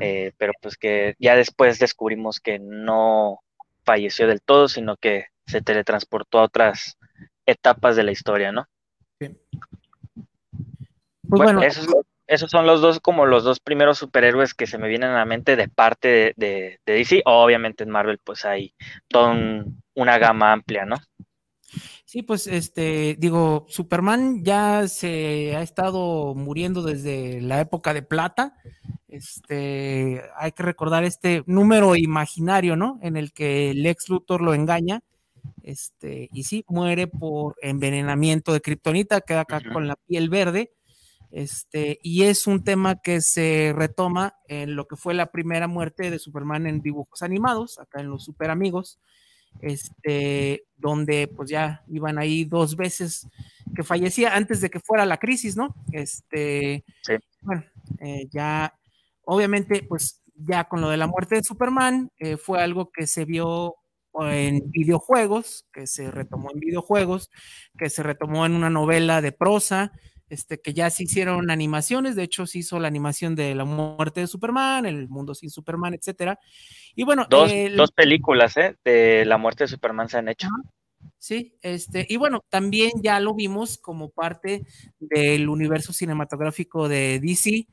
[0.01, 3.41] eh, pero pues que ya después descubrimos que no
[3.85, 6.99] falleció del todo, sino que se teletransportó a otras
[7.47, 8.67] etapas de la historia, ¿no?
[9.21, 9.31] Sí.
[11.29, 11.63] Pues bueno, bueno.
[11.63, 11.87] Esos,
[12.27, 15.25] esos, son los dos, como los dos primeros superhéroes que se me vienen a la
[15.25, 17.23] mente de parte de, de, de DC.
[17.25, 18.75] Obviamente en Marvel, pues hay
[19.09, 20.97] toda un, una gama amplia, ¿no?
[22.05, 28.55] Sí, pues este, digo, Superman ya se ha estado muriendo desde la época de plata.
[29.09, 32.99] Este, hay que recordar este número imaginario, ¿no?
[33.03, 35.01] En el que Lex Luthor lo engaña.
[35.63, 40.73] Este, y sí, muere por envenenamiento de kriptonita, queda acá con la piel verde.
[41.33, 46.11] Este, y es un tema que se retoma en lo que fue la primera muerte
[46.11, 49.01] de Superman en dibujos animados, acá en los Super Amigos,
[49.61, 53.29] este, donde pues ya iban ahí dos veces
[53.75, 55.75] que fallecía antes de que fuera la crisis, ¿no?
[55.93, 56.85] Este,
[57.43, 57.65] bueno,
[58.01, 58.75] eh, ya,
[59.25, 63.25] obviamente, pues ya con lo de la muerte de Superman, eh, fue algo que se
[63.25, 63.77] vio
[64.25, 67.31] en videojuegos, que se retomó en videojuegos,
[67.79, 69.93] que se retomó en una novela de prosa,
[70.29, 74.21] este, que ya se hicieron animaciones, de hecho se hizo la animación de la muerte
[74.21, 76.39] de Superman, el mundo sin Superman, etcétera.
[76.95, 78.77] Y bueno, dos, dos películas ¿eh?
[78.85, 80.49] de la muerte de Superman se han hecho.
[81.19, 84.65] Sí, este, y bueno, también ya lo vimos como parte
[84.99, 87.67] del universo cinematográfico de DC,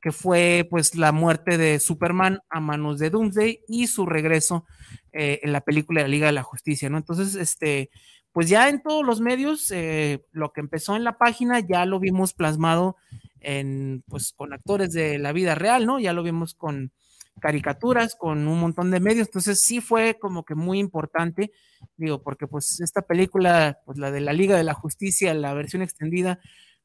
[0.00, 4.64] que fue pues la muerte de Superman a manos de Doomsday y su regreso
[5.12, 6.98] eh, en la película de la Liga de la Justicia, ¿no?
[6.98, 7.90] Entonces, este,
[8.32, 11.98] pues ya en todos los medios, eh, lo que empezó en la página ya lo
[12.00, 12.96] vimos plasmado
[13.40, 15.98] en, pues, con actores de la vida real, ¿no?
[15.98, 16.92] Ya lo vimos con
[17.40, 21.52] caricaturas, con un montón de medios, entonces sí fue como que muy importante,
[21.96, 25.82] digo, porque pues esta película, pues la de la Liga de la Justicia, la versión
[25.82, 26.38] extendida,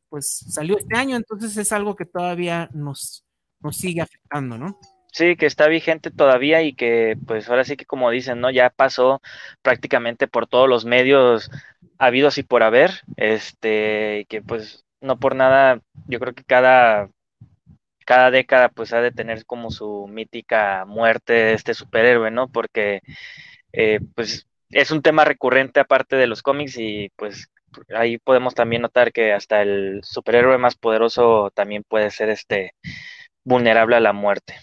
[0.09, 3.25] pues salió este año, entonces es algo que todavía nos,
[3.59, 4.79] nos sigue afectando, ¿no?
[5.15, 8.49] Sí, que está vigente todavía y que pues ahora sí que como dicen, ¿no?
[8.51, 9.21] Ya pasó
[9.61, 11.49] prácticamente por todos los medios
[11.97, 17.09] habidos y por haber, este, que pues no por nada, yo creo que cada,
[18.05, 22.49] cada década pues ha de tener como su mítica muerte de este superhéroe, ¿no?
[22.49, 23.01] Porque
[23.73, 27.49] eh, pues es un tema recurrente aparte de los cómics y pues
[27.95, 32.73] ahí podemos también notar que hasta el superhéroe más poderoso también puede ser este
[33.45, 34.55] vulnerable a la muerte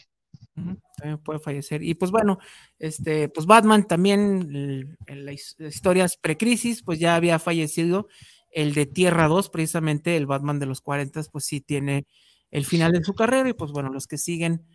[0.54, 1.82] también puede fallecer.
[1.82, 2.38] Y pues bueno,
[2.78, 8.08] este, pues Batman también en las historias precrisis, pues ya había fallecido.
[8.50, 12.06] El de Tierra 2, precisamente el Batman de los 40, pues sí tiene
[12.50, 13.48] el final de su carrera.
[13.48, 14.66] Y pues bueno, los que siguen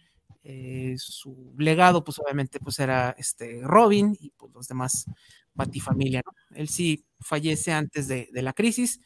[0.43, 5.05] eh, su legado, pues obviamente, pues era este Robin y pues los demás
[5.53, 6.57] Batifamilia, ¿no?
[6.57, 8.99] Él sí fallece antes de, la crisis.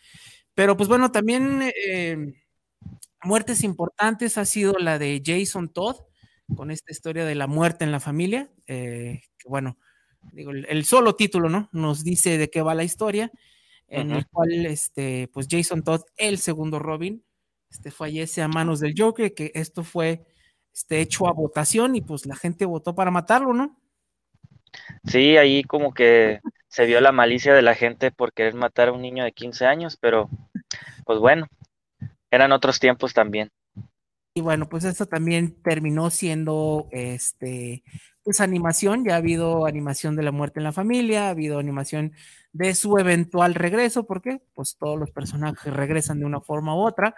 [0.53, 2.43] Pero pues bueno, también eh,
[3.23, 5.97] muertes importantes ha sido la de Jason Todd
[6.55, 9.77] con esta historia de la muerte en la familia, eh, que bueno,
[10.31, 11.69] digo, el, solo título, ¿no?
[11.71, 13.31] Nos dice de qué va la historia,
[13.87, 17.23] en el cual, este, pues Jason Todd, el segundo Robin,
[17.69, 20.25] este, fallece a manos del Joker, que esto fue
[20.73, 23.77] este, hecho a votación y pues la gente votó para matarlo, ¿no?
[25.05, 28.93] Sí, ahí como que se vio la malicia de la gente por querer matar a
[28.93, 30.29] un niño de 15 años, pero
[31.05, 31.47] pues bueno,
[32.29, 33.51] eran otros tiempos también.
[34.33, 37.83] Y bueno, pues esto también terminó siendo este
[38.23, 42.13] pues animación, ya ha habido animación de la muerte en la familia, ha habido animación
[42.53, 47.15] de su eventual regreso, porque pues todos los personajes regresan de una forma u otra.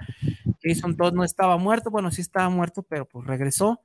[0.64, 3.82] Jason Todd no estaba muerto, bueno, sí estaba muerto, pero pues regresó.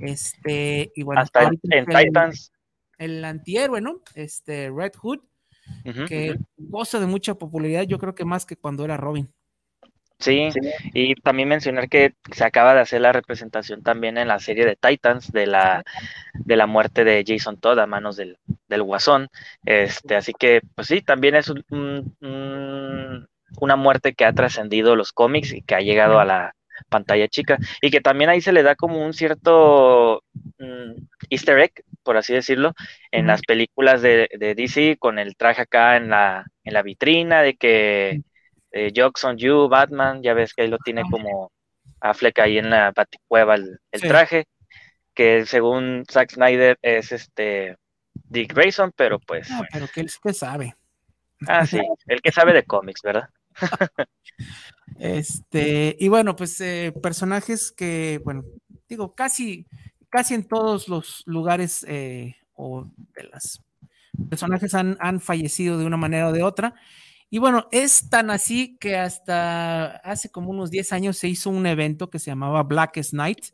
[0.00, 2.52] Este, y bueno, hasta en, Titans.
[2.98, 4.02] El, antihéroe, ¿no?
[4.14, 5.20] Este Red Hood,
[6.08, 9.32] que goza de mucha popularidad, yo creo que más que cuando era Robin.
[10.20, 10.48] Sí,
[10.94, 14.74] y también mencionar que se acaba de hacer la representación también en la serie de
[14.74, 15.84] Titans de la,
[16.34, 18.36] de la muerte de Jason Todd a manos del,
[18.68, 19.28] del Guasón.
[19.64, 21.52] Este, así que, pues sí, también es
[23.60, 26.54] una muerte que ha trascendido los cómics y que ha llegado a la
[26.88, 27.58] pantalla chica.
[27.80, 30.22] Y que también ahí se le da como un cierto
[30.58, 30.92] mm,
[31.30, 32.74] easter egg, por así decirlo,
[33.10, 37.42] en las películas de, de, DC, con el traje acá en la, en la vitrina,
[37.42, 38.22] de que
[38.72, 41.50] eh, Jokes on You, Batman, ya ves que ahí lo tiene como
[42.00, 44.46] a Fleck ahí en la baticueva el, traje,
[45.14, 47.76] que según Zack Snyder es este
[48.14, 49.50] Dick Grayson, pero pues...
[49.50, 50.76] Ah, pero que él que sabe.
[51.46, 53.28] Ah, sí, el que sabe de cómics, ¿verdad?
[54.98, 58.44] este, y bueno, pues eh, personajes que, bueno,
[58.88, 59.66] digo, casi,
[60.08, 63.62] casi en todos los lugares eh, o de las
[64.28, 66.74] personajes han, han, fallecido de una manera o de otra.
[67.30, 71.66] Y bueno, es tan así que hasta hace como unos 10 años se hizo un
[71.66, 73.46] evento que se llamaba Blackest Night,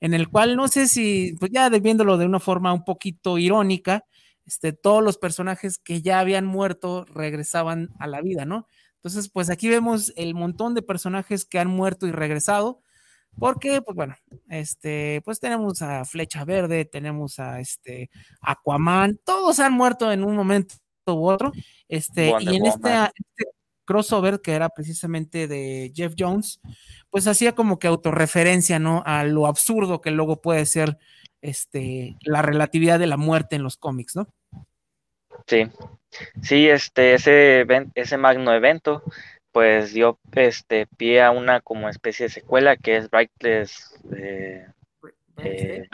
[0.00, 4.04] en el cual no sé si, pues ya viéndolo de una forma un poquito irónica,
[4.46, 8.66] este, todos los personajes que ya habían muerto regresaban a la vida, ¿no?
[8.96, 12.82] Entonces, pues aquí vemos el montón de personajes que han muerto y regresado,
[13.38, 14.16] porque, pues bueno,
[14.48, 18.10] este, pues tenemos a Flecha Verde, tenemos a este
[18.40, 21.52] Aquaman, todos han muerto en un momento u otro.
[21.88, 23.50] Este, y en este, este,
[23.84, 26.60] crossover, que era precisamente de Jeff Jones,
[27.10, 29.02] pues hacía como que autorreferencia, ¿no?
[29.06, 30.98] A lo absurdo que luego puede ser
[31.40, 34.28] este, la relatividad de la muerte en los cómics, ¿no?
[35.46, 35.70] Sí,
[36.42, 39.02] sí, este, ese, ese magno evento,
[39.52, 44.66] pues dio este pie a una como especie de secuela que es Brightless, eh,
[45.38, 45.88] eh,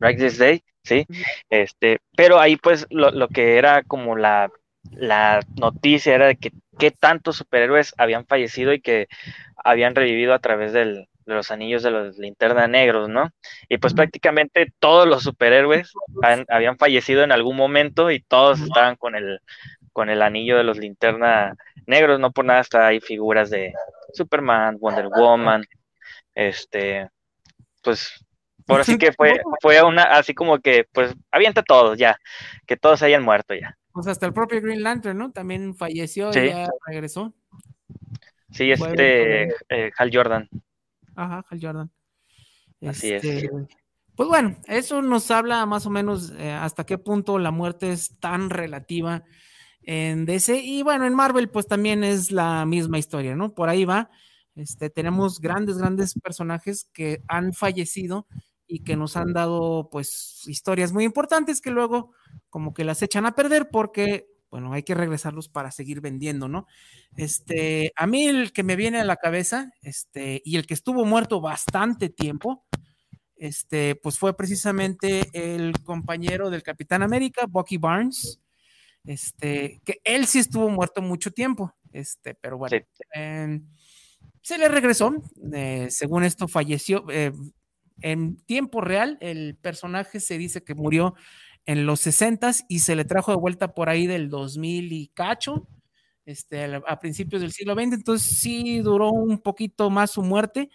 [0.00, 1.06] Day, sí,
[1.50, 4.50] este, pero ahí pues lo, lo que era como la,
[4.92, 9.08] la noticia era de que qué tantos superhéroes habían fallecido y que
[9.56, 13.30] habían revivido a través del, de los anillos de los linterna negros, ¿no?
[13.68, 15.92] Y pues prácticamente todos los superhéroes
[16.48, 19.40] habían fallecido en algún momento y todos estaban con el,
[19.92, 21.54] con el anillo de los linterna
[21.86, 23.72] negros, no por nada hasta hay figuras de
[24.12, 25.64] Superman, Wonder Woman,
[26.34, 27.08] este,
[27.82, 28.12] pues
[28.66, 32.18] por así que fue, fue una, así como que, pues, avienta todos ya,
[32.66, 33.76] que todos hayan muerto ya.
[33.96, 35.32] Pues hasta el propio Green Lantern, ¿no?
[35.32, 37.32] También falleció y ya regresó.
[38.50, 40.50] Sí, este eh, Hal Jordan.
[41.14, 41.90] Ajá, Hal Jordan.
[42.86, 43.24] Así es.
[43.24, 43.50] Este,
[44.14, 48.20] pues bueno, eso nos habla más o menos eh, hasta qué punto la muerte es
[48.20, 49.24] tan relativa
[49.80, 50.58] en DC.
[50.58, 53.54] Y bueno, en Marvel, pues también es la misma historia, ¿no?
[53.54, 54.10] Por ahí va.
[54.56, 58.26] Este, tenemos grandes, grandes personajes que han fallecido
[58.66, 62.12] y que nos han dado, pues, historias muy importantes que luego
[62.50, 66.66] como que las echan a perder porque bueno, hay que regresarlos para seguir vendiendo, ¿no?
[67.16, 71.04] Este, a mí el que me viene a la cabeza, este, y el que estuvo
[71.04, 72.64] muerto bastante tiempo,
[73.36, 78.40] este, pues fue precisamente el compañero del Capitán América, Bucky Barnes,
[79.04, 82.78] este, que él sí estuvo muerto mucho tiempo, este, pero bueno,
[83.12, 83.66] em,
[84.42, 85.14] se le regresó,
[85.52, 87.32] eh, según esto falleció, eh,
[88.00, 91.14] en tiempo real, el personaje se dice que murió
[91.66, 95.66] en los 60 y se le trajo de vuelta por ahí del 2000 y cacho,
[96.24, 100.70] este, a principios del siglo XX, entonces sí duró un poquito más su muerte,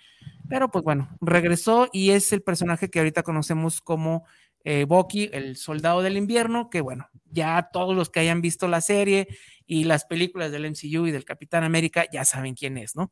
[0.48, 4.26] pero pues bueno, regresó y es el personaje que ahorita conocemos como
[4.64, 8.82] eh, Bucky, el soldado del invierno, que bueno, ya todos los que hayan visto la
[8.82, 9.28] serie
[9.66, 13.12] y las películas del MCU y del Capitán América ya saben quién es, ¿no?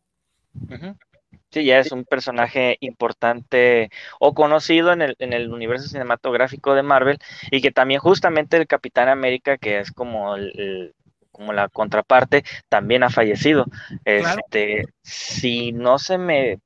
[1.52, 6.84] Sí, ya es un personaje importante o conocido en el, en el universo cinematográfico de
[6.84, 7.18] Marvel
[7.50, 10.94] y que también justamente el Capitán América, que es como el,
[11.32, 13.66] como la contraparte, también ha fallecido.
[14.06, 16.60] Este, si no se me,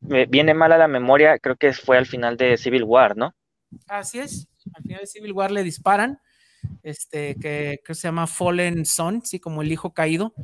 [0.00, 3.34] viene mal a la memoria, creo que fue al final de Civil War, ¿no?
[3.86, 6.18] Así es, al final de Civil War le disparan,
[6.82, 10.34] este, que, que se llama Fallen Son, sí, como el hijo caído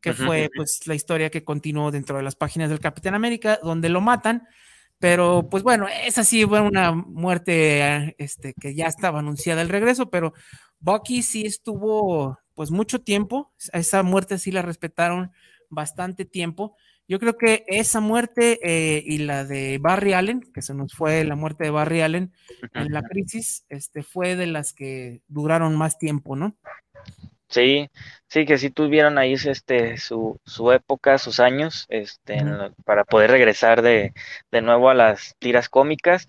[0.00, 3.88] que fue pues la historia que continuó dentro de las páginas del Capitán América, donde
[3.88, 4.46] lo matan,
[4.98, 10.10] pero pues bueno, esa sí fue una muerte este, que ya estaba anunciada el regreso,
[10.10, 10.34] pero
[10.80, 15.30] Bucky sí estuvo pues mucho tiempo, esa muerte sí la respetaron
[15.70, 16.76] bastante tiempo.
[17.06, 21.24] Yo creo que esa muerte eh, y la de Barry Allen, que se nos fue
[21.24, 22.32] la muerte de Barry Allen
[22.74, 26.56] en la crisis, este, fue de las que duraron más tiempo, ¿no?
[27.48, 27.88] Sí,
[28.28, 32.42] sí, que sí tuvieron ahí este, su, su época, sus años, este,
[32.84, 34.12] para poder regresar de,
[34.50, 36.28] de, nuevo a las tiras cómicas.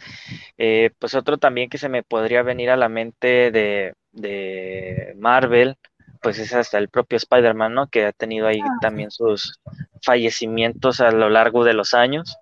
[0.57, 5.75] Eh, pues otro también que se me podría venir a la mente de, de Marvel,
[6.21, 7.87] pues es hasta el propio Spider-Man, ¿no?
[7.87, 9.59] Que ha tenido ahí ah, también sus
[10.03, 12.37] fallecimientos a lo largo de los años.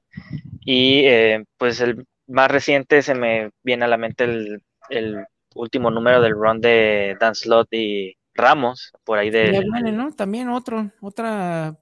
[0.66, 5.26] Y eh, pues el más reciente se me viene a la mente el, el
[5.56, 9.66] último número del run de Dan Slott y Ramos, por ahí de...
[9.92, 10.12] ¿no?
[10.14, 11.78] También otro, otra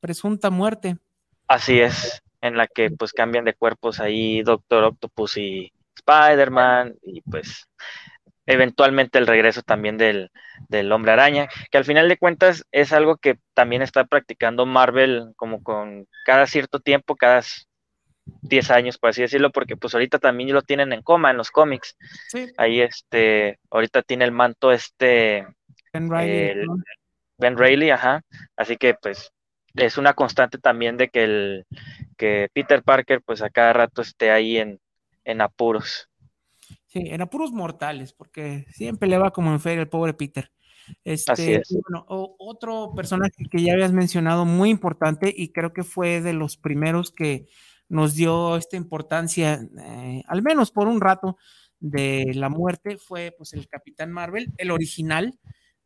[0.00, 0.98] presunta muerte.
[1.46, 7.20] Así es, en la que pues cambian de cuerpos ahí Doctor Octopus y Spider-Man y
[7.22, 7.66] pues
[8.46, 10.30] eventualmente el regreso también del,
[10.68, 15.32] del, hombre araña, que al final de cuentas es algo que también está practicando Marvel
[15.36, 17.42] como con cada cierto tiempo, cada
[18.42, 21.50] 10 años, por así decirlo, porque pues ahorita también lo tienen en coma en los
[21.50, 21.96] cómics.
[22.56, 25.46] Ahí este, ahorita tiene el manto este
[25.92, 26.66] Ben Riley.
[27.38, 28.22] ben Reilly, ajá.
[28.56, 29.32] Así que pues
[29.74, 31.66] es una constante también de que el
[32.16, 34.80] que Peter Parker pues a cada rato esté ahí en,
[35.24, 36.08] en apuros.
[36.86, 40.50] Sí, en apuros mortales, porque siempre le va como en feria el pobre Peter.
[41.04, 41.68] Este, Así es.
[41.88, 46.56] Bueno, otro personaje que ya habías mencionado muy importante y creo que fue de los
[46.56, 47.46] primeros que
[47.88, 51.36] nos dio esta importancia, eh, al menos por un rato,
[51.80, 55.38] de la muerte, fue pues el Capitán Marvel, el original,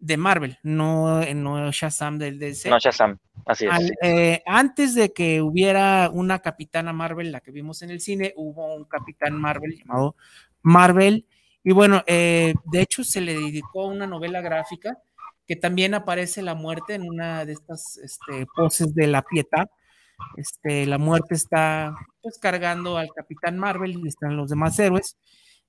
[0.05, 2.69] de Marvel, no, no Shazam del DC.
[2.69, 3.93] No Shazam, así es.
[4.03, 8.75] Eh, antes de que hubiera una Capitana Marvel, la que vimos en el cine, hubo
[8.75, 10.15] un Capitán Marvel llamado
[10.61, 11.27] Marvel.
[11.63, 14.99] Y bueno, eh, de hecho se le dedicó una novela gráfica
[15.47, 19.71] que también aparece la muerte en una de estas este, poses de la pieta.
[20.37, 25.17] Este, la muerte está pues cargando al Capitán Marvel y están los demás héroes.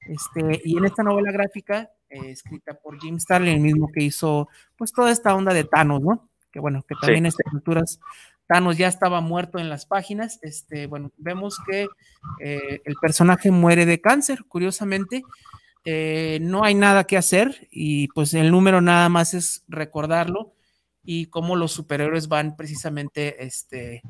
[0.06, 4.47] Este, y en esta novela gráfica, eh, escrita por Jim Starlin, el mismo que hizo
[4.78, 6.30] pues toda esta onda de Thanos, ¿no?
[6.51, 7.99] Que bueno, que también en estas culturas
[8.47, 10.39] Thanos ya estaba muerto en las páginas.
[10.41, 11.88] Este, bueno, vemos que
[12.39, 15.24] eh, el personaje muere de cáncer, curiosamente.
[15.84, 20.53] Eh, no hay nada que hacer y pues el número nada más es recordarlo
[21.03, 24.01] y cómo los superhéroes van precisamente este,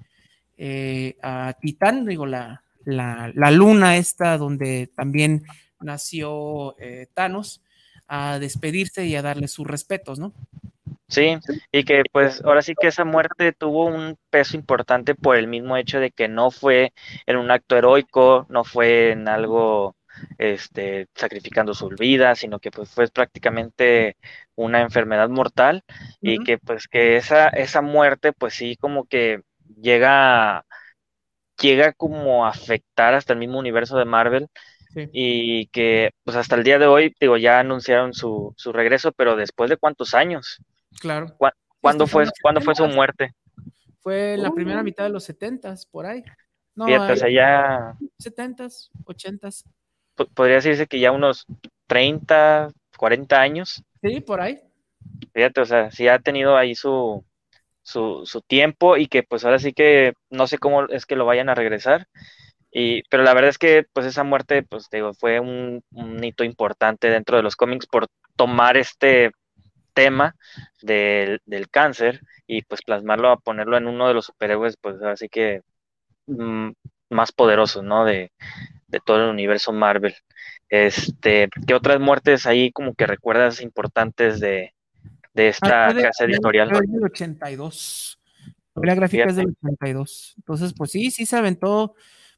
[0.57, 5.43] eh, a Titán, digo, la, la, la, luna esta donde también
[5.79, 6.75] nació
[7.13, 7.61] Thanos,
[8.07, 10.33] a despedirse y a darle sus respetos, ¿no?
[11.07, 11.37] Sí,
[11.71, 15.77] y que pues ahora sí que esa muerte tuvo un peso importante por el mismo
[15.77, 16.93] hecho de que no fue
[17.27, 19.95] en un acto heroico, no fue en algo
[20.37, 24.17] este sacrificando su vida, sino que pues fue prácticamente
[24.55, 25.83] una enfermedad mortal
[26.21, 29.41] y que pues que esa esa muerte pues sí como que
[29.81, 30.65] llega
[31.61, 34.47] llega como a afectar hasta el mismo universo de Marvel
[35.11, 39.35] y que pues hasta el día de hoy digo ya anunciaron su, su regreso, pero
[39.35, 40.61] después de cuántos años?
[40.99, 41.35] Claro.
[41.81, 43.33] ¿Cuándo, fue, ¿cuándo fue su muerte?
[43.99, 46.23] Fue en la primera mitad de los setentas, por ahí.
[46.75, 47.97] No, Fíjate, o sea, ya...
[48.17, 49.63] Setentas, ochentas.
[50.33, 51.45] Podría decirse que ya unos
[51.87, 53.83] 30, 40 años.
[54.01, 54.59] Sí, por ahí.
[55.33, 57.23] Fíjate, o sea, sí ha tenido ahí su,
[57.81, 61.25] su, su tiempo y que pues ahora sí que no sé cómo es que lo
[61.25, 62.07] vayan a regresar.
[62.77, 66.43] Y, pero la verdad es que pues esa muerte, pues digo, fue un, un hito
[66.43, 69.31] importante dentro de los cómics por tomar este
[69.93, 70.35] tema
[70.81, 71.39] del,
[71.71, 75.61] cáncer y pues plasmarlo a ponerlo en uno de los superhéroes, pues así que
[76.27, 76.71] mm,
[77.11, 78.03] más poderosos, ¿no?
[78.03, 78.33] De,
[79.05, 80.13] todo el universo Marvel.
[80.67, 84.73] Este, ¿qué otras muertes ahí como que recuerdas importantes de,
[85.33, 86.69] de esta casa editorial?
[86.69, 88.19] Del 82.
[88.75, 90.33] La gráfica es del 82.
[90.39, 91.95] Entonces, pues sí, sí se aventó.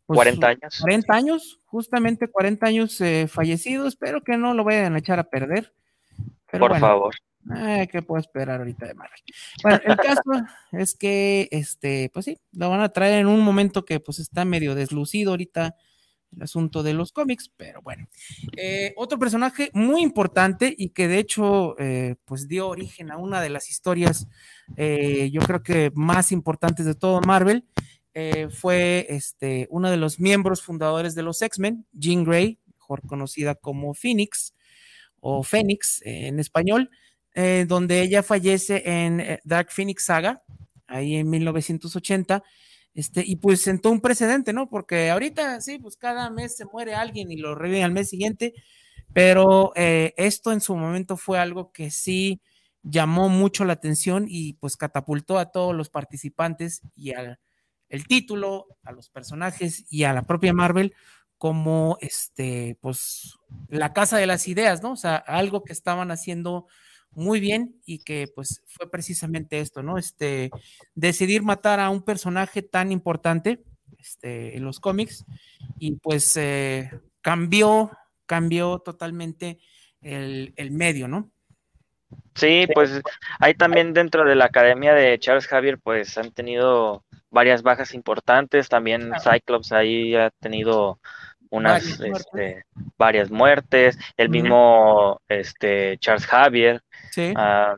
[0.07, 0.79] 40 pues, años.
[0.79, 3.89] 40 años, justamente 40 años eh, fallecidos.
[3.89, 5.73] Espero que no lo vayan a echar a perder.
[6.51, 7.15] Por favor.
[7.55, 9.19] Eh, ¿Qué puedo esperar ahorita de Marvel?
[9.63, 10.21] Bueno, el caso
[10.71, 14.43] es que, este, pues sí, lo van a traer en un momento que pues está
[14.43, 15.75] medio deslucido ahorita
[16.35, 18.07] el asunto de los cómics, pero bueno.
[18.55, 23.41] Eh, otro personaje muy importante y que de hecho, eh, pues dio origen a una
[23.41, 24.27] de las historias,
[24.75, 27.65] eh, yo creo que más importantes de todo Marvel,
[28.51, 33.93] fue este, uno de los miembros fundadores de los X-Men, Jean Grey, mejor conocida como
[33.93, 34.55] Phoenix
[35.19, 36.89] o Fénix en español.
[37.39, 40.41] Eh, donde ella fallece en eh, Dark Phoenix Saga,
[40.87, 42.43] ahí en 1980,
[42.95, 44.67] este, y pues sentó un precedente, ¿no?
[44.71, 48.55] Porque ahorita sí, pues cada mes se muere alguien y lo reviven al mes siguiente,
[49.13, 52.41] pero eh, esto en su momento fue algo que sí
[52.81, 57.37] llamó mucho la atención y pues catapultó a todos los participantes y al
[57.89, 60.93] el título, a los personajes y a la propia Marvel
[61.37, 63.37] como este, pues
[63.69, 64.93] la casa de las ideas, ¿no?
[64.93, 66.67] O sea, algo que estaban haciendo
[67.11, 69.97] muy bien y que pues fue precisamente esto, ¿no?
[69.97, 70.49] Este,
[70.95, 73.63] decidir matar a un personaje tan importante
[73.97, 75.25] este, en los cómics
[75.79, 77.91] y pues eh, cambió,
[78.25, 79.59] cambió totalmente
[80.01, 81.31] el, el, medio, ¿no?
[82.35, 83.01] Sí, pues
[83.39, 88.69] hay también dentro de la academia de Charles Javier, pues han tenido varias bajas importantes,
[88.69, 90.99] también Cyclops ahí ha tenido
[91.49, 92.65] unas varias muertes, este,
[92.97, 96.81] varias muertes el mismo este, Charles Javier,
[97.35, 97.75] ah,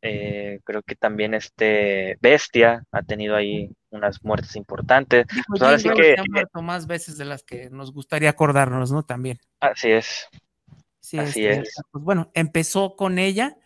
[0.00, 5.26] eh, creo que también este Bestia ha tenido ahí unas muertes importantes.
[5.48, 9.02] Pues ahora sí que ha muerto más veces de las que nos gustaría acordarnos, ¿no?
[9.02, 9.38] También.
[9.60, 10.28] Así es.
[11.00, 11.74] Sí, así este, es.
[11.90, 13.56] Pues bueno, empezó con ella,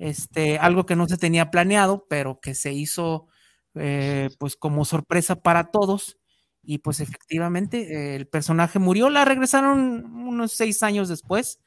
[0.00, 3.28] este, algo que no se tenía planeado, pero que se hizo
[3.74, 6.18] eh, pues como sorpresa para todos
[6.62, 11.60] y pues efectivamente el personaje murió, la regresaron unos seis años después,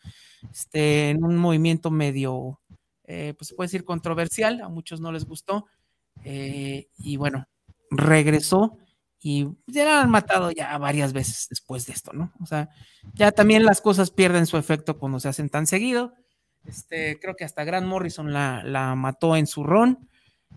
[0.52, 2.60] este, en un movimiento medio,
[3.06, 5.66] eh, pues se puede decir controversial, a muchos no les gustó,
[6.24, 7.48] eh, y bueno,
[7.92, 8.78] regresó
[9.20, 12.34] y ya la han matado ya varias veces después de esto, ¿no?
[12.42, 12.70] O sea,
[13.14, 16.14] ya también las cosas pierden su efecto cuando se hacen tan seguido.
[16.66, 20.08] Este, creo que hasta Grant Morrison la, la mató en su ron.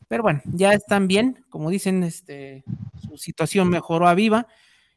[0.08, 2.64] Pero bueno, ya están bien, como dicen, este,
[3.08, 4.46] su situación mejoró a viva.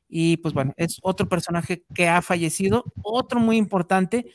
[0.08, 4.32] Y pues bueno, es otro personaje que ha fallecido, otro muy importante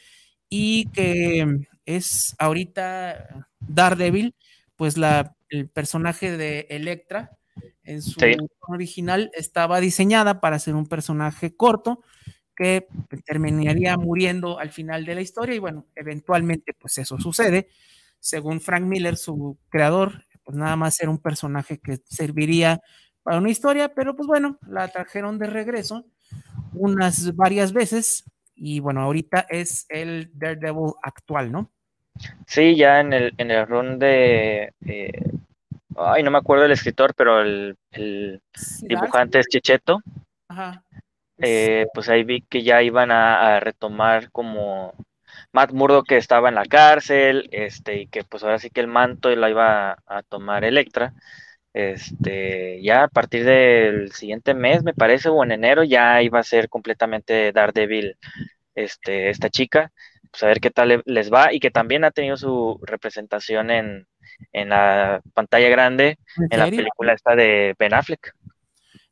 [0.48, 4.34] y que es ahorita Daredevil,
[4.76, 7.36] pues la, el personaje de Electra
[7.82, 8.20] en su
[8.68, 12.02] original estaba diseñada para ser un personaje corto
[12.54, 12.86] que
[13.24, 17.68] terminaría muriendo al final de la historia y bueno, eventualmente pues eso sucede
[18.24, 22.80] según Frank Miller, su creador, pues nada más era un personaje que serviría
[23.22, 26.06] para una historia, pero pues bueno, la trajeron de regreso
[26.72, 28.24] unas varias veces
[28.54, 31.70] y bueno, ahorita es el Daredevil actual, ¿no?
[32.46, 34.72] Sí, ya en el, en el run de...
[34.86, 35.30] Eh,
[35.96, 38.40] ay, no me acuerdo del escritor, pero el, el
[38.82, 40.00] dibujante es Checheto.
[40.48, 40.82] Ajá.
[41.38, 44.94] Eh, pues ahí vi que ya iban a, retomar como
[45.52, 48.86] Matt Murdo que estaba en la cárcel, este, y que pues ahora sí que el
[48.86, 51.14] manto lo iba a, tomar Electra.
[51.72, 56.44] Este, ya a partir del siguiente mes, me parece, o en enero, ya iba a
[56.44, 58.16] ser completamente Daredevil,
[58.74, 59.92] este, esta chica
[60.34, 64.06] pues a ver qué tal les va y que también ha tenido su representación en,
[64.52, 66.18] la pantalla grande
[66.50, 68.34] ¿En, la película esta de Ben Affleck.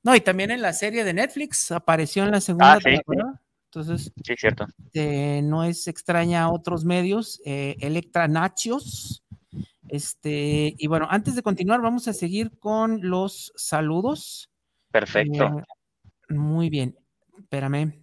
[0.02, 3.40] No, y también en la serie de Netflix apareció en la segunda ah, temporada.
[3.66, 4.66] Entonces, sí, cierto.
[4.92, 7.40] Eh, no es extraña a otros medios.
[7.44, 9.22] Eh, Electra Nachos.
[9.88, 14.50] Este, y bueno, antes de continuar, vamos a seguir con los saludos.
[14.90, 15.44] Perfecto.
[15.58, 16.98] Eh, muy bien.
[17.38, 18.02] Espérame.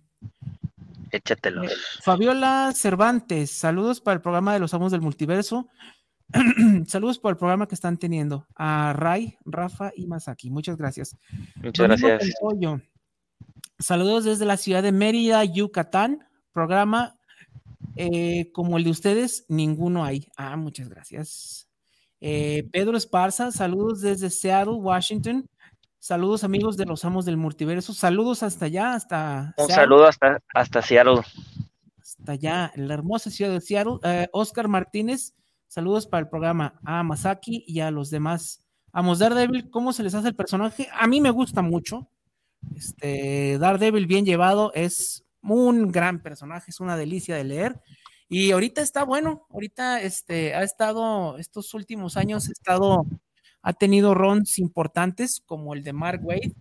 [1.12, 1.74] Échatelos.
[2.04, 5.68] Fabiola Cervantes, saludos para el programa de los Amos del Multiverso.
[6.88, 8.48] saludos por el programa que están teniendo.
[8.56, 10.50] A Ray, Rafa y Masaki.
[10.50, 11.16] Muchas gracias.
[11.56, 12.34] Muchas gracias.
[13.80, 16.28] Saludos desde la ciudad de Mérida, Yucatán.
[16.52, 17.16] Programa
[17.96, 20.28] eh, como el de ustedes, ninguno hay.
[20.38, 21.68] Ah, muchas gracias.
[22.22, 25.50] Eh, Pedro Esparza, saludos desde Seattle, Washington.
[26.00, 27.94] Saludos amigos de los amos del multiverso.
[27.94, 29.54] Saludos hasta allá, hasta...
[29.58, 31.22] Un saludo hasta, hasta Seattle.
[32.02, 33.98] Hasta allá, la hermosa ciudad de Seattle.
[34.04, 35.34] Eh, Oscar Martínez,
[35.70, 38.62] saludos para el programa a Masaki y a los demás.
[38.92, 40.90] Amos Daredevil, ¿cómo se les hace el personaje?
[40.92, 42.10] A mí me gusta mucho.
[42.76, 47.80] Este, Daredevil bien llevado es un gran personaje, es una delicia de leer.
[48.28, 53.06] Y ahorita está bueno, ahorita este, ha estado, estos últimos años ha estado
[53.62, 56.54] ha tenido runs importantes como el de Mark Wade,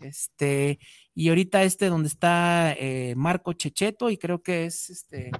[0.00, 0.78] este,
[1.14, 5.30] y ahorita este donde está eh, Marco Checheto y creo que es este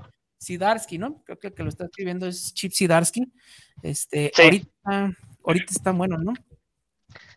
[0.43, 1.23] Sidarsky, ¿no?
[1.25, 3.33] Creo que el que lo está escribiendo es Chip Sidarsky.
[3.83, 6.33] Este, ahorita, ahorita está bueno, ¿no?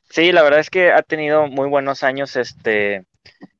[0.09, 3.05] Sí, la verdad es que ha tenido muy buenos años este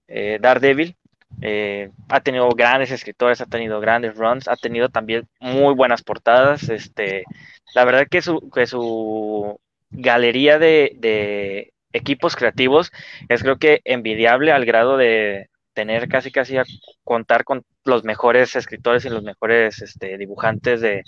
[0.07, 0.95] eh, Daredevil.
[1.41, 6.69] Eh, ha tenido grandes escritores, ha tenido grandes runs, ha tenido también muy buenas portadas.
[6.69, 7.23] Este,
[7.73, 9.59] la verdad que su, que su
[9.91, 12.91] galería de, equipos creativos
[13.29, 16.63] es creo que envidiable al grado de tener casi casi a
[17.03, 21.03] contar con los mejores escritores y los mejores este, dibujantes de,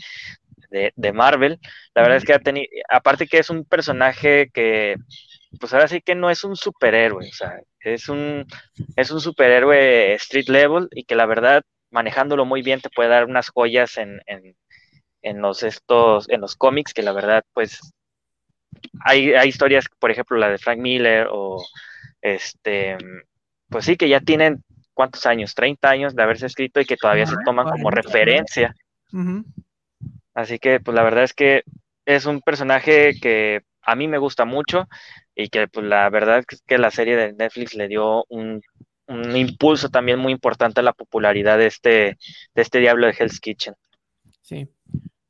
[1.13, 1.59] Marvel.
[1.95, 4.97] La verdad es que ha tenido, aparte que es un personaje que,
[5.59, 8.45] pues ahora sí que no es un superhéroe, o sea, es un,
[8.95, 13.25] es un superhéroe street level y que la verdad, manejándolo muy bien, te puede dar
[13.25, 14.55] unas joyas en, en,
[15.21, 17.79] en los estos, en los cómics que la verdad, pues
[19.05, 21.63] hay, historias, por ejemplo, la de Frank Miller o
[22.21, 22.97] este,
[23.69, 24.63] pues sí, que ya tienen
[24.93, 28.75] cuántos años, 30 años de haberse escrito y que todavía se toman como referencia.
[30.33, 31.63] Así que, pues la verdad es que
[32.05, 34.87] es un personaje que a mí me gusta mucho
[35.35, 38.61] y que pues la verdad es que la serie de Netflix le dio un,
[39.07, 42.17] impulso también muy importante a la popularidad de este,
[42.53, 43.73] de este diablo de Hell's Kitchen.
[44.41, 44.67] Sí.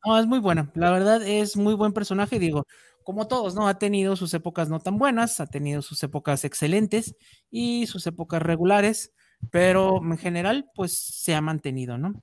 [0.03, 0.71] No, es muy buena.
[0.73, 2.39] La verdad es muy buen personaje.
[2.39, 2.65] Digo,
[3.07, 3.69] como todos, ¿no?
[3.69, 7.15] Ha tenido sus épocas no tan buenas, ha tenido sus épocas excelentes
[7.49, 9.13] y sus épocas regulares,
[9.49, 12.21] pero en general, pues se ha mantenido, ¿no?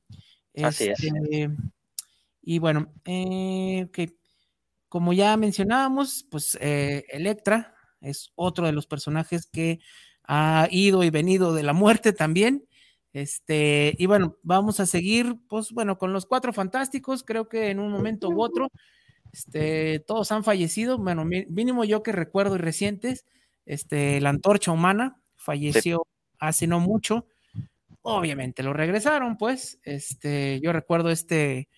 [0.63, 1.03] Así es.
[1.03, 1.49] Este,
[2.43, 3.89] y bueno, eh,
[4.91, 9.81] como ya mencionábamos, pues eh, Electra es otro de los personajes que
[10.25, 12.69] ha ido y venido de la muerte también.
[13.15, 17.79] Este, y bueno, vamos a seguir, pues bueno, con los cuatro fantásticos, creo que en
[17.79, 18.71] un momento u otro
[19.35, 23.27] este, todos han fallecido, bueno, mínimo yo que recuerdo y recientes,
[23.67, 26.07] este, la antorcha humana falleció
[26.39, 27.27] hace no mucho.
[28.03, 29.81] Obviamente lo regresaron, pues.
[29.83, 31.69] Este, yo recuerdo este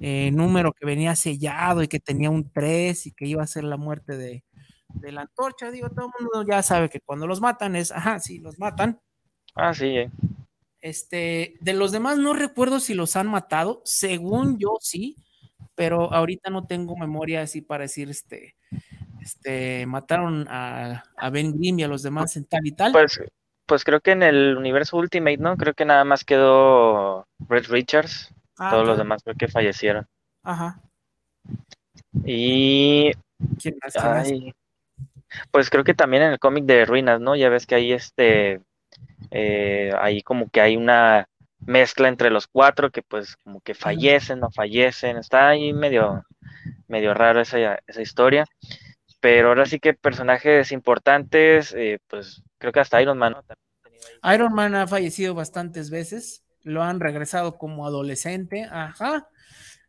[0.00, 3.62] eh, número que venía sellado y que tenía un 3 y que iba a ser
[3.62, 4.42] la muerte de,
[5.00, 5.70] la antorcha.
[5.70, 8.98] Digo, todo el mundo ya sabe que cuando los matan es, ajá, sí, los matan.
[9.54, 9.96] Ah, sí.
[9.96, 10.10] Eh.
[10.80, 13.80] Este, de los demás no recuerdo si los han matado.
[13.84, 15.16] Según yo, sí
[15.76, 18.56] pero ahorita no tengo memoria así para decir, este,
[19.20, 22.92] este, mataron a, Ben Grimm y a los demás en tal y tal.
[22.92, 23.20] Pues,
[23.66, 25.56] pues creo que en el universo Ultimate, ¿no?
[25.56, 28.32] Creo que nada más quedó Red Richards.
[28.58, 30.06] Ah, Todos los demás creo que fallecieron.
[30.42, 30.80] Ajá.
[32.24, 33.12] Y.
[33.60, 34.32] ¿Quién más,
[35.50, 37.36] pues creo que también en el cómic de Ruinas, ¿no?
[37.36, 38.62] Ya ves que ahí este.
[39.30, 41.28] Eh, ahí como que hay una
[41.60, 46.24] mezcla entre los cuatro que pues como que fallecen, no fallecen, está ahí medio,
[46.88, 48.44] medio raro esa, esa historia.
[49.20, 53.32] Pero ahora sí que personajes importantes, eh, pues creo que hasta Iron Man.
[53.32, 54.32] ¿no?
[54.32, 59.28] Iron Man ha fallecido bastantes veces, lo han regresado como adolescente, ajá.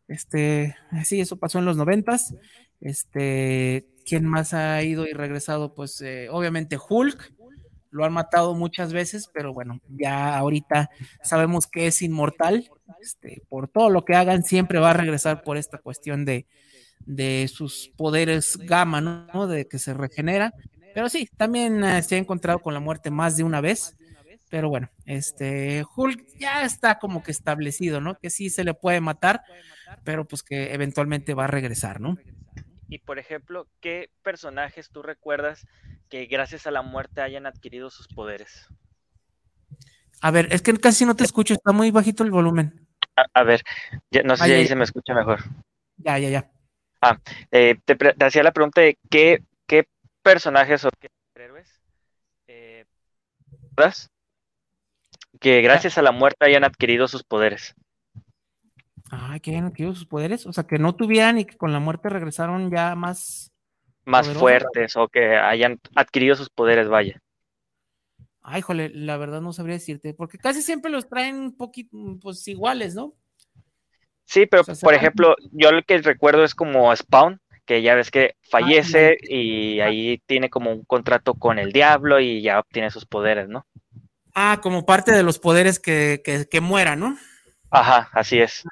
[0.08, 2.34] Este, sí, eso pasó en los noventas.
[2.80, 5.74] Este, ¿quién más ha ido y regresado?
[5.74, 7.34] Pues eh, obviamente Hulk,
[7.90, 10.90] lo han matado muchas veces, pero bueno, ya ahorita
[11.22, 12.70] sabemos que es inmortal.
[13.00, 16.46] Este, por todo lo que hagan, siempre va a regresar por esta cuestión de,
[17.06, 19.46] de sus poderes gamma, ¿no?
[19.46, 20.52] De que se regenera.
[20.94, 23.96] Pero sí, también eh, se ha encontrado con la muerte más de una vez.
[24.50, 28.18] Pero bueno, este Hulk ya está como que establecido, ¿no?
[28.18, 29.42] Que sí se le puede matar,
[30.04, 32.16] pero pues que eventualmente va a regresar, ¿no?
[32.88, 35.66] Y por ejemplo, ¿qué personajes tú recuerdas
[36.08, 38.68] que gracias a la muerte hayan adquirido sus poderes?
[40.20, 42.88] A ver, es que casi no te escucho, está muy bajito el volumen.
[43.34, 43.62] A, ver,
[44.24, 45.40] no sé si ahí se me escucha mejor.
[45.98, 46.50] Ya, ya, ya.
[47.00, 47.18] Ah,
[47.52, 49.86] eh, te, hacía la pregunta de qué, qué
[50.22, 51.80] personajes o qué héroes
[52.48, 52.84] eh,
[55.40, 57.74] que gracias a la muerte hayan adquirido sus poderes.
[59.10, 61.80] Ah, que hayan adquirido sus poderes, o sea, que no tuvieran y que con la
[61.80, 63.52] muerte regresaron ya más
[64.04, 67.20] más fuertes o que hayan adquirido sus poderes, vaya.
[68.42, 72.46] Ay, jole, la verdad no sabría decirte, porque casi siempre los traen un poquito, pues
[72.48, 73.14] iguales, ¿no?
[74.24, 78.34] Sí, pero por ejemplo, yo lo que recuerdo es como Spawn, que ya ves que
[78.50, 83.48] fallece y ahí tiene como un contrato con el diablo y ya obtiene sus poderes,
[83.48, 83.66] ¿no?
[84.34, 87.18] Ah, como parte de los poderes que, que, que muera, ¿no?
[87.70, 88.64] Ajá, así es.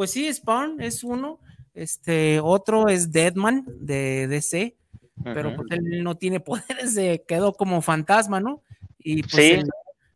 [0.00, 1.40] Pues sí, Spawn es uno.
[1.74, 4.74] Este, otro es Deadman de DC,
[5.22, 8.62] pero pues él no tiene poderes, se quedó como fantasma, ¿no?
[8.98, 9.62] Y pues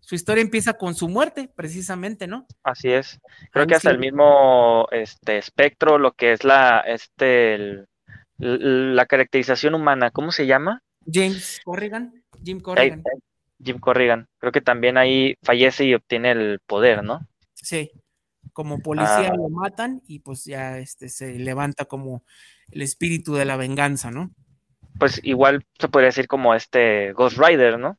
[0.01, 2.47] su historia empieza con su muerte, precisamente, ¿no?
[2.63, 3.21] Así es.
[3.51, 7.85] Creo que hasta el mismo este espectro, lo que es la, este,
[8.39, 10.83] la caracterización humana, ¿cómo se llama?
[11.05, 12.25] James Corrigan.
[12.43, 13.03] Jim Corrigan.
[13.63, 14.29] Jim Corrigan.
[14.39, 17.29] Creo que también ahí fallece y obtiene el poder, ¿no?
[17.53, 17.91] Sí.
[18.55, 19.37] Como policía ah.
[19.37, 22.25] lo matan y pues ya este se levanta como
[22.71, 24.31] el espíritu de la venganza, ¿no?
[24.99, 27.99] Pues igual se podría decir como este Ghost Rider, ¿no?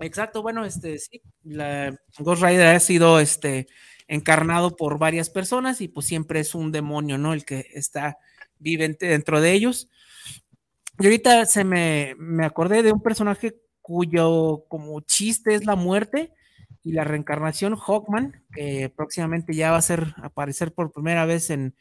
[0.00, 3.68] Exacto, bueno, este sí, la Ghost Rider ha sido este
[4.08, 7.32] encarnado por varias personas y pues siempre es un demonio, ¿no?
[7.32, 8.18] El que está
[8.58, 9.88] vivente dentro de ellos.
[10.98, 16.32] Y ahorita se me, me acordé de un personaje cuyo como chiste es la muerte
[16.82, 21.74] y la reencarnación Hawkman, que próximamente ya va a ser aparecer por primera vez en,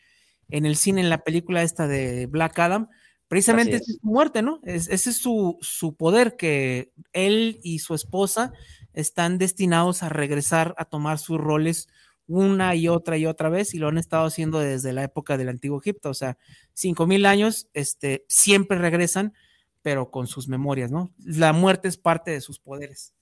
[0.49, 2.87] en el cine en la película esta de Black Adam
[3.31, 3.85] Precisamente es.
[3.85, 4.59] su muerte, ¿no?
[4.65, 8.51] ese es su, su, poder, que él y su esposa
[8.91, 11.87] están destinados a regresar a tomar sus roles
[12.27, 15.47] una y otra y otra vez y lo han estado haciendo desde la época del
[15.47, 16.37] antiguo Egipto, o sea,
[16.73, 19.33] cinco mil años, este, siempre regresan,
[19.81, 21.13] pero con sus memorias, ¿no?
[21.19, 23.13] La muerte es parte de sus poderes.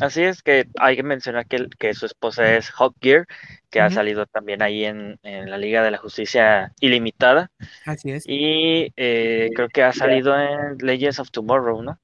[0.00, 3.26] Así es que hay que mencionar que, que su esposa es Hawk Gear,
[3.70, 7.50] que ha salido también ahí en, la Liga de la Justicia Ilimitada.
[7.84, 8.24] Así es.
[8.26, 12.00] Y eh, creo que ha salido en Legends of Tomorrow, ¿no?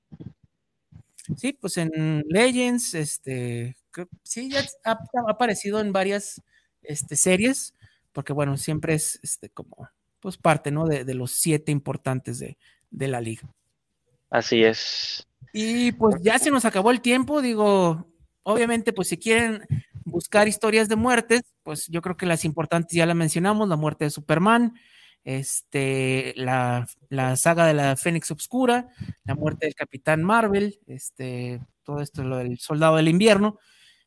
[1.37, 3.76] Sí, pues en Legends, este,
[4.22, 6.43] sí, ya ha, aparecido en varias
[6.82, 7.74] este, series,
[8.12, 9.89] porque bueno, siempre es este, como,
[10.20, 10.87] pues parte, ¿no?
[10.87, 12.57] De, de los siete importantes de,
[12.91, 13.49] de la liga.
[14.30, 15.26] Así es.
[15.59, 18.07] Y pues ya se nos acabó el tiempo, digo,
[18.43, 19.67] obviamente pues si quieren
[20.05, 24.05] buscar historias de muertes, pues yo creo que las importantes ya las mencionamos, la muerte
[24.05, 24.75] de Superman,
[25.25, 26.87] este, la,
[27.37, 28.89] saga de la Fénix Obscura,
[29.25, 33.59] la muerte del Capitán Marvel, este, todo esto, lo del Soldado del Invierno,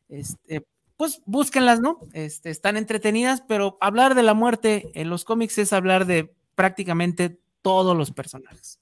[0.07, 1.97] este, pues búsquenlas, ¿no?
[2.13, 7.39] Este, están entretenidas, pero hablar de la muerte en los cómics es hablar de prácticamente
[7.63, 8.78] todos los personajes.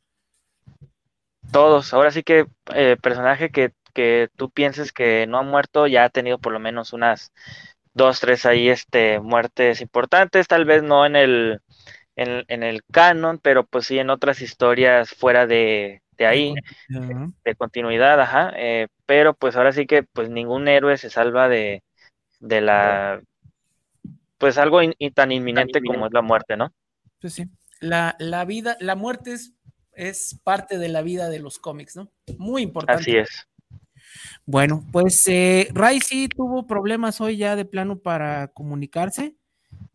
[1.51, 6.03] Todos, ahora sí que eh, personaje que, que, tú pienses que no ha muerto, ya
[6.03, 7.31] ha tenido por lo menos unas
[7.93, 11.61] dos, tres ahí este, muertes importantes, tal vez no en el,
[12.15, 16.53] en, el canon, pero pues sí en otras historias fuera de, de ahí,
[16.89, 21.83] de, continuidad, ajá, eh, pero pues ahora sí que pues ningún héroe se salva de,
[22.39, 23.21] de la,
[24.37, 24.79] pues algo
[25.13, 26.71] tan inminente como es la muerte, ¿no?
[27.19, 27.45] Pues sí,
[27.79, 29.53] la, la vida, la muerte es
[29.97, 32.09] es parte de la vida de los cómics, ¿no?
[32.37, 33.01] Muy importante.
[33.01, 33.47] Así es.
[34.45, 39.35] Bueno, pues eh, Ray sí tuvo problemas hoy ya de plano para comunicarse.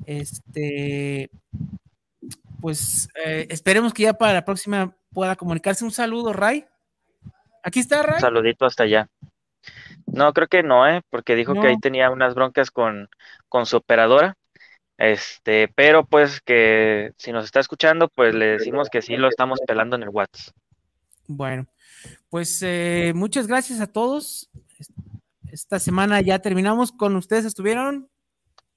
[0.04, 1.30] Este,
[2.60, 5.84] pues eh, esperemos que ya para la próxima pueda comunicarse.
[5.84, 6.66] Un saludo, Ray.
[7.62, 8.16] Aquí está, Ray.
[8.16, 9.08] Un saludito hasta allá.
[10.06, 11.02] No, creo que no, ¿eh?
[11.08, 13.08] Porque dijo que ahí tenía unas broncas con,
[13.48, 14.36] con su operadora.
[15.02, 19.58] Este, pero pues que si nos está escuchando, pues le decimos que sí lo estamos
[19.66, 20.54] pelando en el WhatsApp.
[21.26, 21.66] Bueno,
[22.30, 24.48] pues eh, muchas gracias a todos.
[25.50, 26.92] Esta semana ya terminamos.
[26.92, 28.10] Con ustedes estuvieron.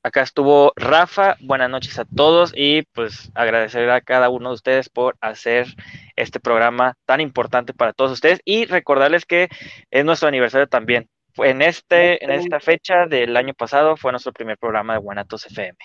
[0.02, 1.38] Acá estuvo Rafa.
[1.42, 5.68] Buenas noches a todos y pues agradecer a cada uno de ustedes por hacer
[6.16, 9.48] este programa tan importante para todos ustedes y recordarles que
[9.92, 11.08] es nuestro aniversario también.
[11.38, 15.78] En, este, en esta fecha del año pasado fue nuestro primer programa de Guanatos FM.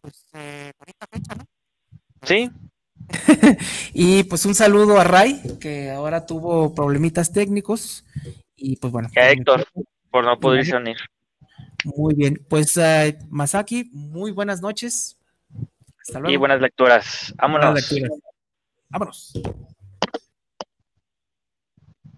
[0.00, 0.72] Pues, eh,
[1.10, 1.44] fecha, ¿no?
[2.22, 2.50] Sí.
[3.94, 8.04] y pues un saludo a Ray, que ahora tuvo problemitas técnicos.
[8.56, 9.08] Y pues bueno.
[9.16, 9.66] a Héctor,
[10.10, 10.96] por no poderse unir.
[11.84, 15.16] Muy bien, pues uh, Masaki, muy buenas noches.
[16.00, 16.34] Hasta luego.
[16.34, 17.34] Y buenas lecturas.
[17.36, 17.72] Vámonos.
[17.72, 18.20] Buenas lecturas.
[18.88, 19.32] Vámonos.